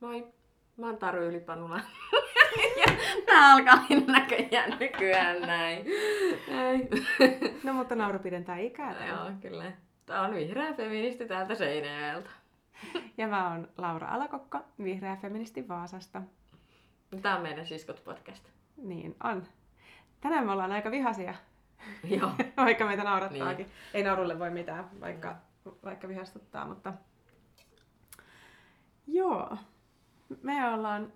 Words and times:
Moi, 0.00 0.26
mä 0.76 0.86
oon 0.86 0.98
Taru 0.98 1.22
Ylipanula. 1.22 1.80
ja 2.76 2.92
tää 3.26 3.52
alkaa 3.52 3.84
näköjään 4.06 4.76
nykyään 4.80 5.42
näin. 5.42 5.86
näin. 6.48 6.88
No 7.64 7.72
mutta 7.72 7.94
nauru 7.94 8.18
pidentää 8.18 8.58
ikää. 8.58 8.94
täällä. 8.94 9.30
Joo, 9.30 9.38
kyllä. 9.40 9.72
Tää 10.06 10.20
on 10.20 10.34
vihreä 10.34 10.72
feministi 10.74 11.26
täältä 11.26 11.54
Seinäjoelta. 11.54 12.30
Ja 13.18 13.28
mä 13.28 13.50
oon 13.50 13.68
Laura 13.78 14.08
Alakokko, 14.08 14.58
vihreä 14.84 15.16
feministi 15.16 15.68
Vaasasta. 15.68 16.22
Tää 17.22 17.36
on 17.36 17.42
meidän 17.42 17.66
siskot 17.66 18.04
podcast. 18.04 18.44
Niin 18.76 19.16
on. 19.24 19.46
Tänään 20.20 20.46
me 20.46 20.52
ollaan 20.52 20.72
aika 20.72 20.90
vihaisia, 20.90 21.34
Joo. 22.04 22.30
vaikka 22.56 22.86
meitä 22.86 23.04
naurattaakin. 23.04 23.66
Niin. 23.66 23.76
Ei 23.94 24.02
naurulle 24.02 24.38
voi 24.38 24.50
mitään, 24.50 25.00
vaikka, 25.00 25.36
vaikka 25.84 26.08
vihastuttaa, 26.08 26.66
mutta... 26.66 26.92
Joo. 29.06 29.56
Me 30.42 30.68
ollaan 30.68 31.12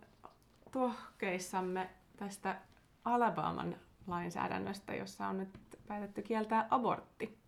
tuhkeissamme 0.73 1.91
tästä 2.17 2.61
Alabaman 3.05 3.77
lainsäädännöstä, 4.07 4.95
jossa 4.95 5.27
on 5.27 5.39
nyt 5.39 5.59
päätetty 5.87 6.23
kieltää 6.23 6.67
abortti. 6.71 7.39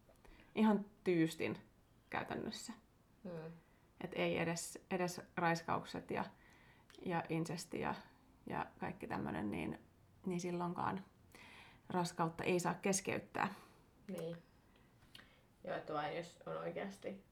Ihan 0.55 0.85
tyystin 1.05 1.59
käytännössä. 2.11 2.73
Hmm. 3.25 3.53
Et 4.01 4.11
ei 4.15 4.39
edes, 4.39 4.79
edes 4.91 5.21
raiskaukset 5.37 6.11
ja, 6.11 6.25
ja 7.05 7.25
insesti 7.29 7.81
ja, 7.81 7.95
ja 8.47 8.67
kaikki 8.79 9.07
tämmöinen, 9.07 9.51
niin, 9.51 9.81
niin 10.27 10.41
silloinkaan 10.41 11.05
raskautta 11.89 12.45
ei 12.45 12.61
saa 12.61 12.75
keskeyttää. 12.75 13.55
Niin. 14.09 14.37
Joo, 15.65 15.77
että 15.77 15.93
vain 15.93 16.17
jos 16.17 16.39
on 16.47 16.57
oikeasti... 16.57 17.25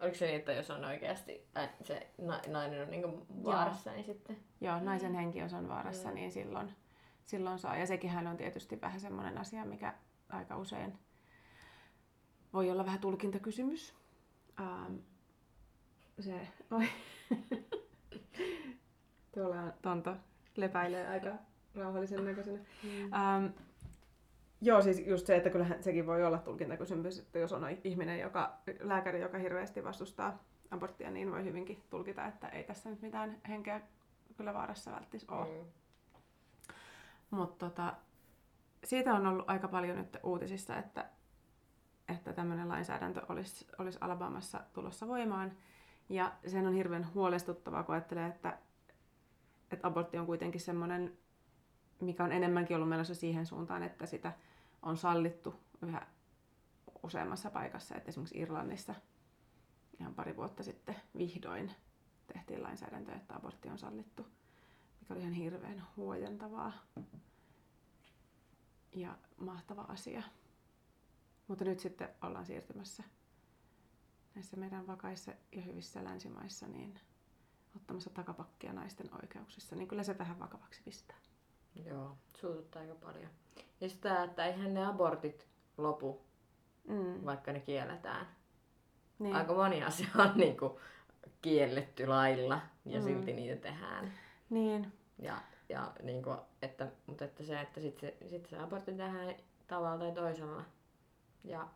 Oliko 0.00 0.16
se 0.16 0.26
niin, 0.26 0.36
että 0.36 0.52
jos 0.52 0.70
on 0.70 0.84
oikeasti 0.84 1.46
äh, 1.56 1.68
se 1.82 2.06
na- 2.18 2.40
nainen 2.48 2.82
on 2.82 2.90
niinku 2.90 3.26
vaarassa, 3.44 3.92
niin 3.92 4.04
sitten... 4.04 4.36
Joo, 4.60 4.80
naisen 4.80 5.14
henki 5.14 5.38
jos 5.38 5.52
on 5.52 5.68
vaarassa, 5.68 6.08
Mm. 6.08 6.14
niin 6.14 6.32
silloin, 6.32 6.72
silloin 7.24 7.58
saa. 7.58 7.76
Ja 7.76 7.86
sekinhän 7.86 8.26
on 8.26 8.36
tietysti 8.36 8.80
vähän 8.80 9.00
semmoinen 9.00 9.38
asia, 9.38 9.64
mikä 9.64 9.94
aika 10.28 10.56
usein 10.56 10.98
voi 12.52 12.70
olla 12.70 12.84
vähän 12.86 13.00
tulkintakysymys. 13.00 13.94
Um, 14.60 14.98
se, 16.20 16.48
oi. 16.70 16.88
Tuolla 19.34 19.60
on 19.60 19.72
Tonto 19.82 20.16
lepäilee 20.56 21.08
aika 21.08 21.30
rauhallisen 21.74 22.24
näköisenä. 22.24 22.58
Mm. 22.58 23.04
Um, 23.44 23.52
joo, 24.64 24.82
siis 24.82 25.06
just 25.06 25.26
se, 25.26 25.36
että 25.36 25.50
kyllähän 25.50 25.82
sekin 25.82 26.06
voi 26.06 26.24
olla 26.24 26.38
tulkintakysymys, 26.38 27.18
että 27.18 27.38
jos 27.38 27.52
on 27.52 27.62
ihminen, 27.84 28.20
joka, 28.20 28.58
lääkäri, 28.80 29.20
joka 29.20 29.38
hirveästi 29.38 29.84
vastustaa 29.84 30.38
aborttia, 30.70 31.10
niin 31.10 31.30
voi 31.30 31.44
hyvinkin 31.44 31.82
tulkita, 31.90 32.26
että 32.26 32.48
ei 32.48 32.64
tässä 32.64 32.90
nyt 32.90 33.02
mitään 33.02 33.40
henkeä 33.48 33.80
kyllä 34.36 34.54
vaarassa 34.54 34.92
välttis 34.92 35.28
ole. 35.28 35.46
Mm. 35.46 35.66
Mutta 37.30 37.66
tota, 37.66 37.94
siitä 38.84 39.14
on 39.14 39.26
ollut 39.26 39.50
aika 39.50 39.68
paljon 39.68 39.96
nyt 39.96 40.16
uutisissa, 40.22 40.76
että, 40.76 41.04
että 42.08 42.32
tämmöinen 42.32 42.68
lainsäädäntö 42.68 43.22
olisi, 43.28 43.66
olisi 43.78 43.98
Alabamassa 44.00 44.60
tulossa 44.72 45.08
voimaan. 45.08 45.52
Ja 46.08 46.32
sen 46.46 46.66
on 46.66 46.74
hirveän 46.74 47.14
huolestuttavaa, 47.14 47.82
kun 47.82 47.94
ajattelee, 47.94 48.26
että, 48.26 48.58
että 49.70 49.86
abortti 49.86 50.18
on 50.18 50.26
kuitenkin 50.26 50.60
semmoinen, 50.60 51.18
mikä 52.00 52.24
on 52.24 52.32
enemmänkin 52.32 52.76
ollut 52.76 52.88
menossa 52.88 53.14
siihen 53.14 53.46
suuntaan, 53.46 53.82
että 53.82 54.06
sitä 54.06 54.32
on 54.84 54.96
sallittu 54.96 55.54
yhä 55.82 56.06
useammassa 57.02 57.50
paikassa. 57.50 57.94
Että 57.94 58.08
esimerkiksi 58.08 58.38
Irlannissa 58.38 58.94
ihan 60.00 60.14
pari 60.14 60.36
vuotta 60.36 60.62
sitten 60.62 60.96
vihdoin 61.18 61.72
tehtiin 62.26 62.62
lainsäädäntö, 62.62 63.12
että 63.12 63.36
abortti 63.36 63.68
on 63.68 63.78
sallittu, 63.78 64.26
mikä 65.00 65.14
oli 65.14 65.20
ihan 65.20 65.32
hirveän 65.32 65.86
huojentavaa 65.96 66.72
ja 68.92 69.18
mahtava 69.36 69.82
asia. 69.82 70.22
Mutta 71.48 71.64
nyt 71.64 71.80
sitten 71.80 72.08
ollaan 72.22 72.46
siirtymässä 72.46 73.02
näissä 74.34 74.56
meidän 74.56 74.86
vakaissa 74.86 75.32
ja 75.52 75.62
hyvissä 75.62 76.04
länsimaissa 76.04 76.66
niin 76.66 77.00
ottamassa 77.76 78.10
takapakkia 78.10 78.72
naisten 78.72 79.14
oikeuksissa, 79.22 79.76
niin 79.76 79.88
kyllä 79.88 80.02
se 80.02 80.18
vähän 80.18 80.38
vakavaksi 80.38 80.82
pistää. 80.84 81.16
Joo, 81.74 82.16
suututtaa 82.40 82.82
aika 82.82 82.94
paljon. 82.94 83.30
Ja 83.84 83.90
sitä, 83.90 84.22
että 84.24 84.46
eihän 84.46 84.74
ne 84.74 84.86
abortit 84.86 85.46
lopu, 85.78 86.20
Mm. 86.88 87.24
vaikka 87.24 87.52
ne 87.52 87.60
kielletään. 87.60 88.26
Niin. 89.18 89.36
Aika 89.36 89.54
moni 89.54 89.82
asia 89.84 90.08
on 90.18 90.32
niinku 90.38 90.80
kielletty 91.42 92.06
lailla 92.06 92.60
ja 92.84 92.98
Mm. 93.00 93.04
silti 93.04 93.32
niitä 93.32 93.56
tehdään. 93.62 94.12
niin. 94.50 94.92
Ja, 95.18 95.36
ja 95.68 95.92
niinku, 96.02 96.36
että, 96.62 96.88
mutta 97.06 97.24
että 97.24 97.42
se, 97.44 97.60
että 97.60 97.80
sit 97.80 97.98
se, 97.98 98.16
sit 98.30 98.46
se 98.46 98.58
abortti 98.58 98.92
tehdään 98.92 99.34
tavalla 99.66 99.98
tai 99.98 100.12
toisella. 100.12 100.62
Ja 101.44 101.68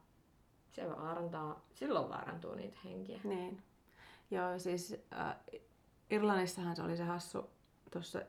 se 0.72 0.88
vaarantaa, 0.90 1.60
silloin 1.74 2.08
vaarantuu 2.08 2.54
niitä 2.54 2.76
henkiä. 2.84 3.20
Niin. 3.24 3.62
Joo, 4.30 4.58
siis 4.58 4.96
äh, 5.12 5.36
Irlannissahan 6.10 6.76
se 6.76 6.82
oli 6.82 6.96
se 6.96 7.04
hassu, 7.04 7.50
tuossa 7.92 8.22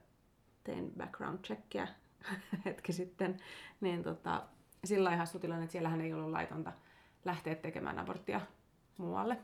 tein 0.64 0.92
background 0.98 1.40
checkia 1.44 1.88
hetki 2.66 2.94
sitten, 2.94 3.38
niin 3.82 4.04
tota, 4.04 4.44
sillä 4.84 5.18
hassu 5.18 5.40
tilanne, 5.40 5.64
että 5.64 5.72
siellähän 5.72 6.02
ei 6.02 6.14
ollut 6.14 6.32
laitonta 6.32 6.72
lähteä 7.26 7.56
tekemään 7.56 8.00
aborttia 8.00 8.42
muualle. 8.98 9.38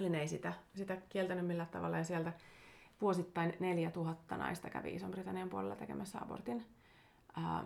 Eli 0.00 0.08
ne 0.08 0.20
ei 0.20 0.28
sitä, 0.28 0.52
sitä 0.74 0.96
kieltänyt 1.08 1.46
millään 1.46 1.68
tavalla 1.68 1.96
ja 1.96 2.04
sieltä 2.04 2.32
vuosittain 3.00 3.56
4000 3.60 4.36
naista 4.36 4.70
kävi 4.70 4.94
Ison-Britannian 4.94 5.48
puolella 5.48 5.76
tekemässä 5.76 6.18
abortin. 6.22 6.66
Ää, 7.36 7.64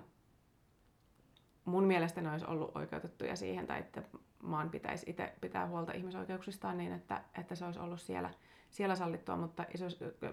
mun 1.64 1.84
mielestä 1.84 2.20
ne 2.20 2.30
olisi 2.30 2.46
ollut 2.46 2.76
oikeutettuja 2.76 3.36
siihen, 3.36 3.66
tai 3.66 3.78
että 3.78 4.02
maan 4.42 4.70
pitäisi 4.70 5.10
itse 5.10 5.32
pitää 5.40 5.66
huolta 5.66 5.92
ihmisoikeuksistaan 5.92 6.78
niin, 6.78 6.92
että, 6.92 7.22
että 7.38 7.54
se 7.54 7.64
olisi 7.64 7.80
ollut 7.80 8.00
siellä, 8.00 8.30
siellä 8.70 8.96
sallittua, 8.96 9.36
mutta 9.36 9.64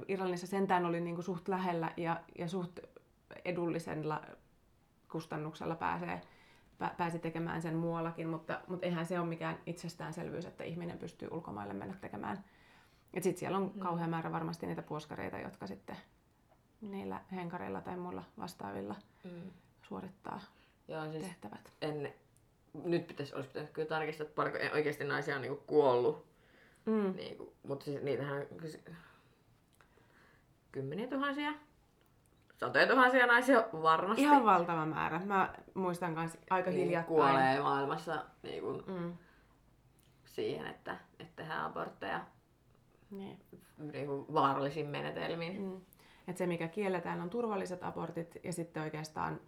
Irlannissa 0.07 0.47
sentään 0.47 0.85
oli 0.85 1.01
niin 1.01 1.16
kuin 1.16 1.25
suht 1.25 1.47
lähellä 1.47 1.91
ja, 1.97 2.22
ja 2.37 2.47
suht 2.47 2.79
edullisella 3.45 4.21
kustannuksella 5.11 5.75
pääsee, 5.75 6.21
pä, 6.77 6.91
pääsi 6.97 7.19
tekemään 7.19 7.61
sen 7.61 7.75
muuallakin, 7.75 8.27
mutta, 8.27 8.61
mutta 8.67 8.85
eihän 8.85 9.05
se 9.05 9.19
ole 9.19 9.27
mikään 9.27 9.57
itsestäänselvyys, 9.65 10.45
että 10.45 10.63
ihminen 10.63 10.97
pystyy 10.99 11.27
ulkomaille 11.31 11.73
mennä 11.73 11.95
tekemään. 12.01 12.43
Sitten 13.13 13.37
siellä 13.39 13.57
on 13.57 13.71
Mm. 13.75 13.79
kauhean 13.79 14.09
määrä 14.09 14.31
varmasti 14.31 14.67
niitä 14.67 14.81
puoskareita, 14.81 15.37
jotka 15.39 15.67
sitten 15.67 15.97
niillä 16.81 17.21
henkareilla 17.31 17.81
tai 17.81 17.97
muilla 17.97 18.23
vastaavilla 18.39 18.95
Mm. 19.23 19.51
suorittaa 19.81 20.39
Joo, 20.87 21.11
siis 21.11 21.23
tehtävät. 21.23 21.71
en, 21.81 22.13
nyt 22.83 23.07
pitäisi, 23.07 23.35
olisi 23.35 23.49
pitänyt 23.49 23.71
kyllä 23.71 23.87
tarkistaa, 23.87 24.23
että 24.25 24.35
paljonko 24.35 24.59
oikeasti 24.75 25.03
naisia 25.03 25.35
on 25.35 25.41
niinku 25.41 25.63
kuollut. 25.67 26.25
Mm. 26.85 27.13
Niinku, 27.15 27.53
mutta 27.67 27.85
siis 27.85 28.01
niitähän 28.03 28.45
kymmeniä 30.71 31.07
tuhansia, 31.07 31.53
satoja 32.57 32.88
tuhansia 32.88 33.27
naisia 33.27 33.63
varmasti 33.81 34.21
Ihan 34.21 34.45
valtava 34.45 34.85
määrä. 34.85 35.21
Mä 35.25 35.53
muistan 35.73 36.11
myös 36.13 36.38
aika 36.49 36.69
niin 36.69 36.83
hiljattain. 36.83 37.16
kuolee 37.16 37.59
maailmassa 37.61 38.25
niinku, 38.43 38.83
Mm. 38.88 39.13
siihen, 40.25 40.67
että, 40.67 40.97
että 41.19 41.33
tehdään 41.35 41.66
abortteja 41.66 42.21
Niin. 43.11 43.39
niinku, 43.93 44.25
vaarallisin 44.33 44.88
menetelmin. 44.88 45.61
Mm. 45.61 45.81
Et 46.27 46.38
se, 46.38 46.47
mikä 46.47 46.67
kielletään, 46.67 47.21
on 47.21 47.29
turvalliset 47.29 47.83
abortit 47.83 48.38
ja 48.43 48.53
sitten 48.53 48.83
oikeastaan 48.83 49.39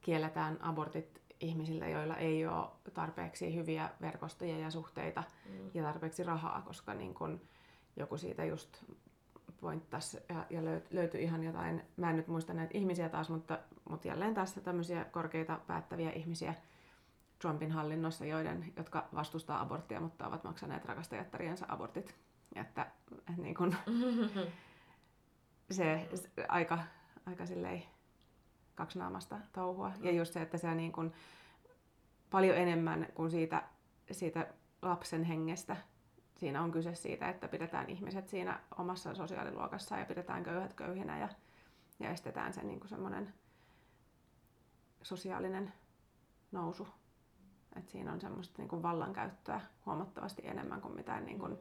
kielletään 0.00 0.58
abortit 0.62 1.22
ihmisiltä, 1.40 1.88
joilla 1.88 2.16
ei 2.16 2.46
ole 2.46 2.66
tarpeeksi 2.94 3.54
hyviä 3.54 3.88
verkostoja 4.00 4.58
ja 4.58 4.70
suhteita 4.70 5.22
Mm. 5.48 5.70
ja 5.74 5.82
tarpeeksi 5.82 6.22
rahaa, 6.24 6.62
koska 6.62 6.94
niin 6.94 7.14
kun 7.14 7.40
joku 7.96 8.16
siitä 8.16 8.44
just 8.44 8.84
pointtas 9.62 10.16
ja, 10.28 10.46
ja 10.50 10.60
löy- 10.60 10.86
löytyi 10.90 11.22
ihan 11.22 11.44
jotain, 11.44 11.82
mä 11.96 12.10
en 12.10 12.16
nyt 12.16 12.28
muista 12.28 12.54
näitä 12.54 12.78
ihmisiä 12.78 13.08
taas, 13.08 13.30
mutta, 13.30 13.58
mutta 13.90 14.08
jälleen 14.08 14.34
taas 14.34 14.54
tämmöisiä 14.54 15.04
korkeita 15.04 15.60
päättäviä 15.66 16.10
ihmisiä 16.10 16.54
Trumpin 17.38 17.72
hallinnossa, 17.72 18.24
joiden, 18.24 18.72
jotka 18.76 19.08
vastustaa 19.14 19.60
aborttia, 19.60 20.00
mutta 20.00 20.26
ovat 20.26 20.44
maksaneet 20.44 20.84
rakastajattariensa 20.84 21.66
abortit. 21.68 22.14
Että, 22.54 22.86
että 23.18 23.42
niin 23.42 23.54
kun, 23.54 23.74
se, 25.70 26.08
se 26.14 26.30
aika, 26.48 26.78
aika 27.26 27.46
silleen 27.46 27.82
kaksinaamasta 28.74 29.38
touhua. 29.52 29.92
Ja 30.00 30.12
just 30.12 30.32
se, 30.32 30.42
että 30.42 30.58
se 30.58 30.74
niin 30.74 30.92
kun, 30.92 31.12
paljon 32.30 32.56
enemmän 32.56 33.08
kuin 33.14 33.30
siitä, 33.30 33.62
siitä 34.10 34.46
lapsen 34.82 35.24
hengestä. 35.24 35.76
Siinä 36.42 36.62
on 36.62 36.72
kyse 36.72 36.94
siitä, 36.94 37.28
että 37.28 37.48
pidetään 37.48 37.90
ihmiset 37.90 38.28
siinä 38.28 38.60
omassa 38.78 39.14
sosiaaliluokassa 39.14 39.98
ja 39.98 40.04
pidetään 40.04 40.44
köyhät 40.44 40.74
köyhinä 40.74 41.18
ja, 41.18 41.28
ja 42.00 42.10
estetään 42.10 42.52
se 42.52 42.62
niin 42.62 42.88
semmoinen 42.88 43.34
sosiaalinen 45.02 45.72
nousu. 46.52 46.88
Et 47.76 47.88
siinä 47.88 48.12
on 48.12 48.20
semmoista 48.20 48.54
niin 48.58 48.68
kuin 48.68 48.82
vallankäyttöä 48.82 49.60
huomattavasti 49.86 50.42
enemmän 50.44 50.80
kuin 50.80 50.94
mitään 50.94 51.24
niin 51.24 51.38
kuin 51.38 51.58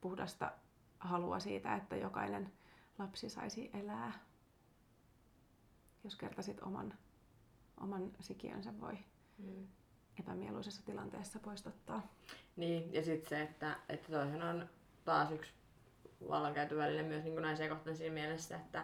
puhdasta 0.00 0.52
halua 0.98 1.40
siitä, 1.40 1.74
että 1.74 1.96
jokainen 1.96 2.52
lapsi 2.98 3.30
saisi 3.30 3.70
elää. 3.74 4.12
Jos 6.04 6.16
kertasit 6.16 6.60
oman, 6.60 6.94
oman 7.80 8.10
sikiönsä 8.20 8.80
voi 8.80 8.98
Mm. 9.38 9.66
epämieluisessa 10.20 10.82
tilanteessa 10.84 11.38
poistottaa. 11.38 12.02
Niin, 12.56 12.92
ja 12.94 13.02
sitten 13.02 13.28
se, 13.28 13.42
että, 13.42 13.76
että 13.88 14.12
toihan 14.12 14.42
on 14.42 14.68
taas 15.04 15.30
yksi 15.30 15.52
vallankäytöväline 16.28 17.02
myös 17.02 17.24
niin 17.24 17.42
naisia 17.42 17.68
kohtaan 17.68 17.96
siinä 17.96 18.14
mielessä, 18.14 18.56
että, 18.56 18.82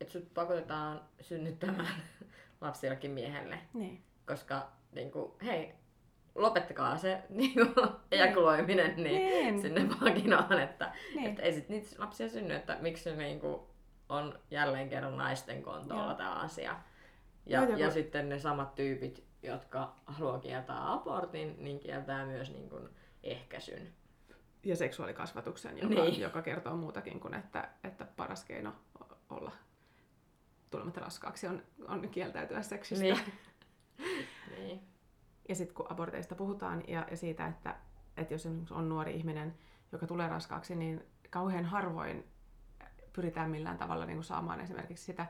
että 0.00 0.12
sut 0.12 0.34
pakotetaan 0.34 1.00
synnyttämään 1.20 1.94
lapsi 2.60 2.86
jollekin 2.86 3.10
miehelle. 3.10 3.58
Niin. 3.74 4.02
Koska 4.26 4.72
niin 4.92 5.10
kuin, 5.10 5.32
hei, 5.44 5.74
lopettakaa 6.34 6.96
se 6.98 7.22
niin 7.28 7.52
kuin, 7.54 7.88
ejakuloiminen 8.12 8.96
niin, 8.96 9.04
Niin. 9.26 9.62
sinne 9.62 9.88
vaginaan, 10.00 10.60
että, 10.60 10.92
Niin. 11.14 11.26
että 11.30 11.42
ei 11.42 11.52
sit 11.52 11.68
niitä 11.68 11.88
lapsia 11.98 12.28
synny, 12.28 12.54
että 12.54 12.76
miksi 12.80 13.04
se 13.04 13.16
niin 13.16 13.40
kuin, 13.40 13.60
on 14.08 14.38
jälleen 14.50 14.88
kerran 14.88 15.16
naisten 15.16 15.62
kontolla 15.62 16.04
Joo. 16.04 16.14
tämä 16.14 16.32
asia. 16.34 16.76
Ja, 17.46 17.60
Joo, 17.60 17.70
ja 17.70 17.78
ja 17.78 17.86
kun- 17.86 17.94
sitten 17.94 18.28
ne 18.28 18.38
samat 18.38 18.74
tyypit, 18.74 19.24
jotka 19.42 19.96
haluaa 20.06 20.38
kieltää 20.38 20.92
abortin, 20.92 21.56
niin 21.58 21.80
kieltää 21.80 22.26
myös 22.26 22.52
niin 22.52 22.68
kuin, 22.68 22.88
ehkäisyn. 23.22 23.92
Ja 24.64 24.76
seksuaalikasvatuksen, 24.76 25.78
joka, 25.78 25.94
Niin. 25.94 26.20
joka 26.20 26.42
kertoo 26.42 26.76
muutakin 26.76 27.20
kuin, 27.20 27.34
että, 27.34 27.68
että 27.84 28.04
paras 28.16 28.44
keino 28.44 28.72
olla 29.30 29.52
tulematta 30.70 31.00
raskaaksi 31.00 31.46
on, 31.46 31.62
on 31.88 32.08
kieltäytyä 32.08 32.62
seksistä. 32.62 33.04
Niin. 33.04 33.18
niin. 34.56 34.80
Ja 35.48 35.54
sitten 35.54 35.74
kun 35.74 35.92
aborteista 35.92 36.34
puhutaan 36.34 36.82
ja, 36.88 37.06
ja 37.10 37.16
siitä, 37.16 37.46
että, 37.46 37.76
että 38.16 38.34
jos 38.34 38.48
on 38.70 38.88
nuori 38.88 39.14
ihminen, 39.16 39.54
joka 39.92 40.06
tulee 40.06 40.28
raskaaksi, 40.28 40.76
niin 40.76 41.04
kauhean 41.30 41.64
harvoin 41.64 42.24
pyritään 43.12 43.50
millään 43.50 43.78
tavalla 43.78 44.06
niin 44.06 44.16
kuin 44.16 44.24
saamaan 44.24 44.60
esimerkiksi 44.60 45.04
sitä, 45.04 45.26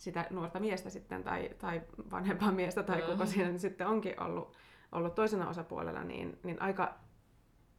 sitä 0.00 0.26
nuorta 0.30 0.60
miestä 0.60 0.90
sitten 0.90 1.24
tai, 1.24 1.50
tai 1.58 1.82
vanhempaa 2.10 2.52
miestä 2.52 2.82
tai 2.82 3.02
kuka 3.02 3.24
Mhm. 3.24 3.26
siinä 3.26 3.50
nyt 3.50 3.60
sitten 3.60 3.86
onkin 3.86 4.22
ollut, 4.22 4.56
ollut 4.92 5.14
toisena 5.14 5.48
osapuolella, 5.48 6.04
niin, 6.04 6.38
niin 6.44 6.62
aika, 6.62 6.94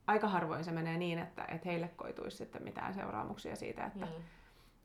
aika 0.08 0.28
harvoin 0.28 0.64
se 0.64 0.72
menee 0.72 0.98
niin, 0.98 1.20
että, 1.20 1.46
että 1.46 1.70
heille 1.70 1.88
koituisi 1.88 2.38
sitten 2.38 2.64
mitään 2.64 2.94
seuraamuksia 2.94 3.56
siitä, 3.56 3.86
että, 3.86 4.06
Mm. 4.06 4.12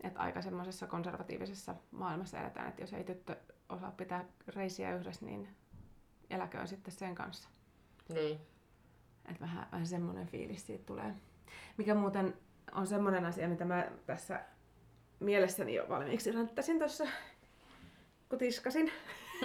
että 0.01 0.21
aika 0.21 0.43
semmoisessa 0.43 0.87
konservatiivisessa 0.87 1.75
maailmassa 1.91 2.41
eletään, 2.41 2.69
että 2.69 2.83
jos 2.83 2.93
ei 2.93 3.05
tyttö 3.05 3.37
osaa 3.69 3.91
pitää 3.91 4.25
reisiä 4.49 4.97
yhdessä, 4.97 5.27
niin 5.27 5.49
eläköön 6.31 6.69
sitten 6.69 6.93
sen 6.95 7.15
kanssa. 7.15 7.49
Niin. 8.09 8.41
Että 9.29 9.41
vähän, 9.41 9.69
vähän 9.73 9.87
semmoinen 9.87 10.27
fiilis 10.27 10.67
siitä 10.67 10.85
tulee. 10.87 11.15
Mikä 11.77 11.95
muuten 11.95 12.35
on 12.73 12.87
semmoinen 12.87 13.25
asia, 13.25 13.49
mitä 13.49 13.65
mä 13.65 13.87
tässä 14.07 14.41
mielessäni 15.21 15.75
jo 15.75 15.89
valmiiksi 15.89 16.33
ränttäsin 16.33 16.79
tuossa, 16.79 17.05
kun 18.29 18.39
tiskasin 18.39 18.93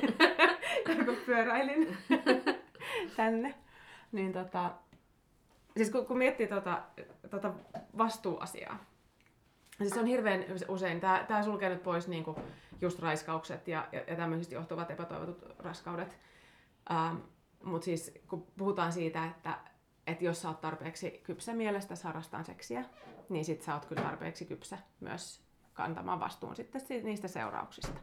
ja 0.87 1.05
kun 1.05 1.17
pyöräilin 1.25 1.97
tänne. 3.17 3.55
Niin 4.11 4.33
tota, 4.33 4.71
siis 5.77 5.89
kun, 5.89 6.05
kun 6.05 6.17
miettii 6.17 6.47
tota, 6.47 6.81
tota 7.29 7.53
vastuuasiaa, 7.97 8.85
siis 9.77 9.97
on 9.97 10.05
hirveän 10.05 10.45
usein, 10.67 10.99
tämä, 10.99 11.25
tämä 11.27 11.43
sulkee 11.43 11.69
nyt 11.69 11.83
pois 11.83 12.07
niinku 12.07 12.39
just 12.81 12.99
raiskaukset 12.99 13.67
ja, 13.67 13.87
ja, 13.91 14.03
ja 14.07 14.15
tämmöisistä 14.15 14.55
johtuvat 14.55 14.91
epätoivotut 14.91 15.55
raskaudet. 15.59 16.17
Ähm, 16.91 17.15
Mutta 17.63 17.85
siis 17.85 18.19
kun 18.27 18.47
puhutaan 18.57 18.91
siitä, 18.91 19.25
että, 19.25 19.57
että 20.07 20.25
jos 20.25 20.41
sä 20.41 20.47
oot 20.47 20.61
tarpeeksi 20.61 21.21
kypsä 21.23 21.53
mielestä 21.53 21.93
harrastaa 22.03 22.43
seksiä, 22.43 22.85
niin 23.29 23.45
sit 23.45 23.61
sä 23.61 23.73
oot 23.73 23.85
kyllä 23.85 24.01
tarpeeksi 24.01 24.45
kypsä 24.45 24.77
myös 24.99 25.50
kantamaan 25.81 26.19
vastuun 26.19 26.55
sitten 26.55 26.81
si- 26.81 27.01
niistä 27.03 27.27
seurauksista. 27.27 27.99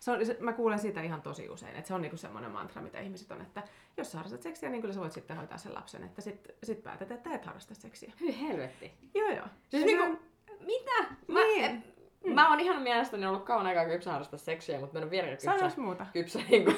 Se 0.00 0.10
on, 0.10 0.26
se, 0.26 0.36
mä 0.40 0.52
kuulen 0.52 0.78
siitä 0.78 1.02
ihan 1.02 1.22
tosi 1.22 1.48
usein, 1.48 1.76
että 1.76 1.88
se 1.88 1.94
on 1.94 2.02
niinku 2.02 2.16
semmoinen 2.16 2.50
mantra, 2.50 2.82
mitä 2.82 3.00
ihmiset 3.00 3.30
on, 3.30 3.40
että 3.40 3.62
jos 3.96 4.12
sä 4.12 4.18
harrastat 4.18 4.42
seksiä, 4.42 4.70
niin 4.70 4.80
kyllä 4.80 4.94
sä 4.94 5.00
voit 5.00 5.12
sitten 5.12 5.36
hoitaa 5.36 5.58
sen 5.58 5.74
lapsen, 5.74 6.04
että 6.04 6.20
sit, 6.22 6.48
sit 6.62 6.82
päätät, 6.82 7.10
että 7.10 7.30
et 7.34 7.44
harrasta 7.44 7.74
seksiä. 7.74 8.12
Hyi 8.20 8.40
helvetti. 8.40 8.92
Joo 9.14 9.28
joo. 9.30 9.46
Siis 9.68 9.84
niinku, 9.84 10.02
on- 10.04 10.18
mitä? 10.66 11.14
Mä, 11.28 11.40
Niin. 11.40 11.64
et, 11.64 12.34
mä 12.34 12.50
oon 12.50 12.60
ihan 12.60 12.82
mielestäni 12.82 13.26
ollut 13.26 13.44
kauan 13.44 13.66
aikaa 13.66 13.84
kypsä 13.84 14.10
harrastaa 14.12 14.38
seksiä, 14.38 14.80
mutta 14.80 14.92
mä 14.94 14.98
en 14.98 15.04
ole 15.04 15.10
vieläkään 15.10 15.58
kypsä, 15.60 15.80
muuta. 15.80 16.06
kypsä 16.12 16.38
niinku, 16.50 16.72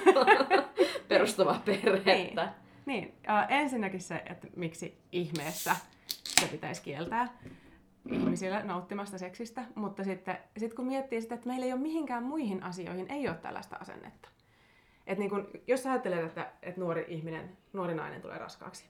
perustavaa 1.08 1.62
perhettä. 1.64 2.12
Niin. 2.14 2.40
Niin, 2.86 3.14
äh, 3.28 3.46
ensinnäkin 3.48 4.00
se, 4.00 4.22
että 4.26 4.46
miksi 4.56 4.98
ihmeessä 5.12 5.76
se 6.24 6.46
pitäisi 6.46 6.82
kieltää 6.82 7.28
ihmisille 8.10 8.62
nauttimasta 8.62 9.18
seksistä, 9.18 9.64
mutta 9.74 10.04
sitten 10.04 10.38
sit 10.58 10.74
kun 10.74 10.86
miettii 10.86 11.20
sitä, 11.22 11.34
että 11.34 11.46
meillä 11.46 11.66
ei 11.66 11.72
ole 11.72 11.80
mihinkään 11.80 12.22
muihin 12.22 12.62
asioihin, 12.62 13.10
ei 13.10 13.28
ole 13.28 13.36
tällaista 13.36 13.76
asennetta. 13.76 14.28
Et 15.06 15.18
niin 15.18 15.30
kun, 15.30 15.48
jos 15.66 15.82
sä 15.82 15.90
ajattelet, 15.90 16.24
että, 16.24 16.52
että 16.62 16.80
nuori 16.80 17.04
ihminen, 17.08 17.56
nuori 17.72 17.94
nainen 17.94 18.22
tulee 18.22 18.38
raskaaksi 18.38 18.84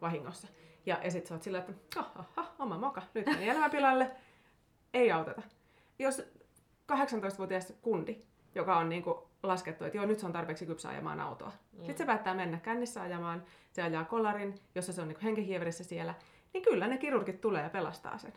vahingossa, 0.00 0.48
ja, 0.86 1.00
ja 1.04 1.10
sitten 1.10 1.28
sä 1.28 1.34
oot 1.34 1.42
sillä, 1.42 1.58
että 1.58 1.72
ha, 1.96 2.10
ha, 2.14 2.24
ha, 2.36 2.52
oma 2.58 2.78
moka, 2.78 3.02
nyt 3.14 3.26
meni 3.26 3.48
elämä 3.48 3.70
pilalle, 3.70 4.10
ei 4.94 5.12
auteta. 5.12 5.42
Jos 5.98 6.22
18-vuotias 6.92 7.72
kundi, 7.82 8.16
joka 8.54 8.76
on 8.76 8.88
niinku 8.88 9.28
laskettu, 9.42 9.84
että 9.84 9.98
joo, 9.98 10.06
nyt 10.06 10.18
se 10.18 10.26
on 10.26 10.32
tarpeeksi 10.32 10.66
kypsä 10.66 10.88
ajamaan 10.88 11.20
autoa. 11.20 11.52
Mm. 11.72 11.78
Sitten 11.78 11.98
se 11.98 12.04
päättää 12.04 12.34
mennä 12.34 12.58
kännissä 12.58 13.02
ajamaan, 13.02 13.42
se 13.72 13.82
ajaa 13.82 14.04
kolarin, 14.04 14.54
jossa 14.74 14.92
se 14.92 15.00
on 15.02 15.08
niinku 15.08 15.24
henkehieverissä 15.24 15.84
siellä, 15.84 16.14
niin 16.52 16.62
kyllä 16.62 16.86
ne 16.86 16.98
kirurgit 16.98 17.40
tulee 17.40 17.62
ja 17.62 17.70
pelastaa 17.70 18.18
sen. 18.18 18.32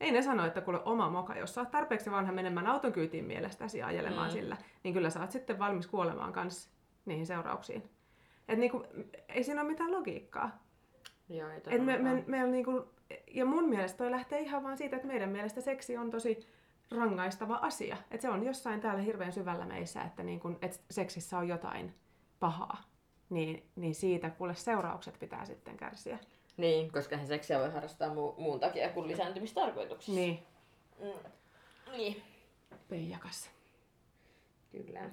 Ei 0.00 0.12
ne 0.12 0.22
sano, 0.22 0.46
että 0.46 0.60
kuule 0.60 0.80
oma 0.84 1.10
moka, 1.10 1.34
jos 1.38 1.54
sä 1.54 1.60
oot 1.60 1.70
tarpeeksi 1.70 2.10
vanha 2.10 2.32
menemään 2.32 2.66
auton 2.66 2.92
kyytiin 2.92 3.24
mielestäsi 3.24 3.78
ja 3.78 3.86
ajelemaan 3.86 4.28
Mm. 4.28 4.32
sillä, 4.32 4.56
niin 4.82 4.94
kyllä 4.94 5.10
sä 5.10 5.20
oot 5.20 5.30
sitten 5.30 5.58
valmis 5.58 5.86
kuolemaan 5.86 6.32
kanssa 6.32 6.70
niihin 7.04 7.26
seurauksiin. 7.26 7.90
Et 8.48 8.58
niinku, 8.58 8.84
ei 9.28 9.44
siinä 9.44 9.60
ole 9.60 9.70
mitään 9.70 9.92
logiikkaa. 9.92 10.58
Joo, 11.28 11.50
ei 11.50 11.60
Et 11.70 11.84
me, 11.84 11.98
me, 11.98 12.24
me 12.26 12.44
on 12.44 12.50
niinku, 12.50 12.84
ja 13.30 13.44
mun 13.44 13.68
mielestä 13.68 13.98
toi 13.98 14.10
lähtee 14.10 14.40
ihan 14.40 14.62
vaan 14.62 14.76
siitä, 14.76 14.96
että 14.96 15.08
meidän 15.08 15.28
mielestä 15.28 15.60
seksi 15.60 15.96
on 15.96 16.10
tosi 16.10 16.48
rangaistava 16.90 17.54
asia. 17.54 17.96
Et 18.10 18.20
se 18.20 18.28
on 18.28 18.44
jossain 18.44 18.80
täällä 18.80 19.02
hirveän 19.02 19.32
syvällä 19.32 19.66
meissä, 19.66 20.02
että 20.02 20.22
niinku, 20.22 20.58
et 20.62 20.80
seksissä 20.90 21.38
on 21.38 21.48
jotain 21.48 21.94
pahaa. 22.40 22.82
Niin, 23.30 23.70
niin 23.76 23.94
siitä 23.94 24.30
kuule 24.30 24.54
seuraukset 24.54 25.18
pitää 25.18 25.44
sitten 25.44 25.76
kärsiä. 25.76 26.18
Niin, 26.56 26.92
koska 26.92 27.16
hän 27.16 27.26
seksiä 27.26 27.58
voi 27.58 27.70
harrastaa 27.70 28.08
mu- 28.08 28.40
muun 28.40 28.60
takia 28.60 28.88
kuin 28.88 29.08
lisääntymistarkoituksessa. 29.08 30.20
Niin, 30.20 30.46
Mm. 31.00 31.30
Niin. 31.92 32.22
peijakas. 32.88 33.50
Kyllä. 34.72 35.10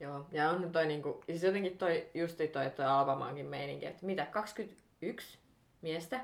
Joo, 0.00 0.26
ja 0.32 0.50
on 0.50 0.72
toi 0.72 0.86
niinku, 0.86 1.22
siis 1.26 1.42
jotenkin 1.42 1.78
toi, 1.78 2.10
justi 2.14 2.48
toi, 2.48 2.70
toi 2.70 2.84
Alabamaankin 2.86 3.46
meininki, 3.46 3.86
että 3.86 4.06
mitä, 4.06 4.26
21 4.26 5.38
miestä? 5.82 6.20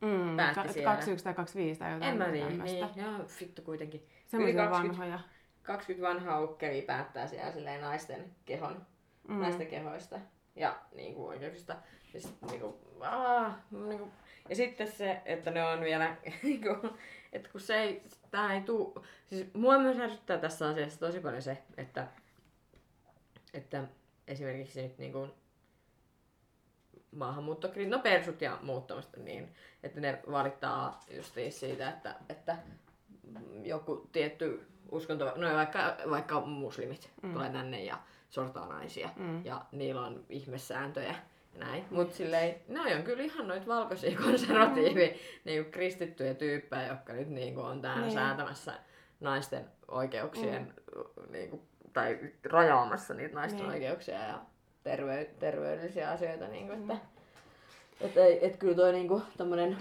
Mm, 0.00 0.36
Päätti 0.36 0.60
ka- 0.60 0.72
siellä. 0.72 0.90
21 0.90 1.24
tai 1.24 1.34
25 1.34 1.78
tai 1.80 1.92
jotain 1.92 2.12
En 2.12 2.18
mä 2.18 2.24
tämmöistä. 2.24 2.64
niin, 2.64 2.78
joo, 2.96 3.26
vittu 3.40 3.62
kuitenkin. 3.62 4.08
Semmoisia 4.26 4.54
Yli 4.54 4.68
20. 4.68 4.98
vanhoja. 5.00 5.20
20 5.62 6.08
vanhaa 6.08 6.40
ukkelia 6.42 6.82
päättää 6.82 7.26
siellä 7.26 7.52
silleen 7.52 7.80
naisten 7.80 8.34
kehon. 8.44 8.86
Mm. 9.28 9.40
naisten 9.40 9.66
kehoista 9.66 10.18
ja 10.58 10.78
niinku 10.94 11.26
oikeuksista. 11.26 11.76
Ja, 12.14 12.20
sit, 12.20 12.42
niinku, 12.50 12.78
aah, 13.00 13.56
niinku, 13.70 14.10
ja 14.48 14.56
sitten 14.56 14.92
se, 14.92 15.20
että 15.24 15.50
ne 15.50 15.64
on 15.64 15.80
vielä, 15.80 16.16
niinku, 16.42 16.76
että 17.32 17.48
kun 17.52 17.60
se 17.60 17.80
ei, 17.80 18.02
tää 18.30 18.54
ei 18.54 18.60
tuu, 18.60 19.04
siis 19.26 19.54
mua 19.54 19.78
myös 19.78 19.98
ärsyttää 19.98 20.38
tässä 20.38 20.68
asiassa 20.68 21.00
tosi 21.00 21.20
paljon 21.20 21.42
se, 21.42 21.58
että, 21.76 22.06
että 23.54 23.84
esimerkiksi 24.28 24.82
nyt 24.82 24.98
niinku 24.98 25.28
maahanmuuttokriit, 27.16 27.88
no 27.88 27.98
persut 27.98 28.42
ja 28.42 28.58
muuttamista 28.62 29.20
niin, 29.20 29.54
että 29.82 30.00
ne 30.00 30.18
valittaa 30.30 31.04
justiin 31.10 31.52
siitä, 31.52 31.88
että, 31.88 32.14
että 32.28 32.56
joku 33.62 34.08
tietty 34.12 34.66
uskonto, 34.90 35.32
no 35.36 35.54
vaikka, 35.54 35.96
vaikka 36.10 36.40
muslimit 36.40 37.10
mm. 37.22 37.32
tulee 37.32 37.50
tänne 37.50 37.84
ja 37.84 37.98
sortaa 38.30 38.66
naisia 38.68 39.08
Mm. 39.16 39.44
ja 39.44 39.64
niillä 39.72 40.00
on 40.00 40.24
ihmesääntöjä 40.28 41.08
ja 41.08 41.14
näin. 41.58 41.84
Mutta 41.90 42.16
silleen, 42.16 42.54
ne 42.68 42.96
on 42.96 43.02
kyllä 43.02 43.22
ihan 43.22 43.48
noita 43.48 43.66
valkoisia 43.66 44.18
konservatiivi, 44.24 45.06
mm. 45.08 45.14
niin 45.44 45.64
kristittyjä 45.70 46.34
tyyppejä, 46.34 46.86
jotka 46.86 47.12
nyt 47.12 47.28
niin 47.28 47.58
on 47.58 47.80
täällä 47.80 48.02
Niin. 48.02 48.12
säätämässä 48.14 48.72
naisten 49.20 49.64
oikeuksien, 49.88 50.74
mm. 50.96 51.32
niin 51.32 51.50
kuin, 51.50 51.62
tai 51.92 52.18
rajaamassa 52.50 53.14
niitä 53.14 53.34
naisten 53.34 53.60
Niin. 53.62 53.70
oikeuksia 53.70 54.18
ja 54.20 54.38
terve, 54.82 55.30
terveydellisiä 55.38 56.10
asioita. 56.10 56.48
Niin 56.48 56.66
kuin, 56.66 56.80
että, 56.80 56.96
et, 58.00 58.16
ei- 58.16 58.46
et 58.46 58.56
kyllä 58.56 58.74
toi 58.74 58.92
niinku, 58.92 59.22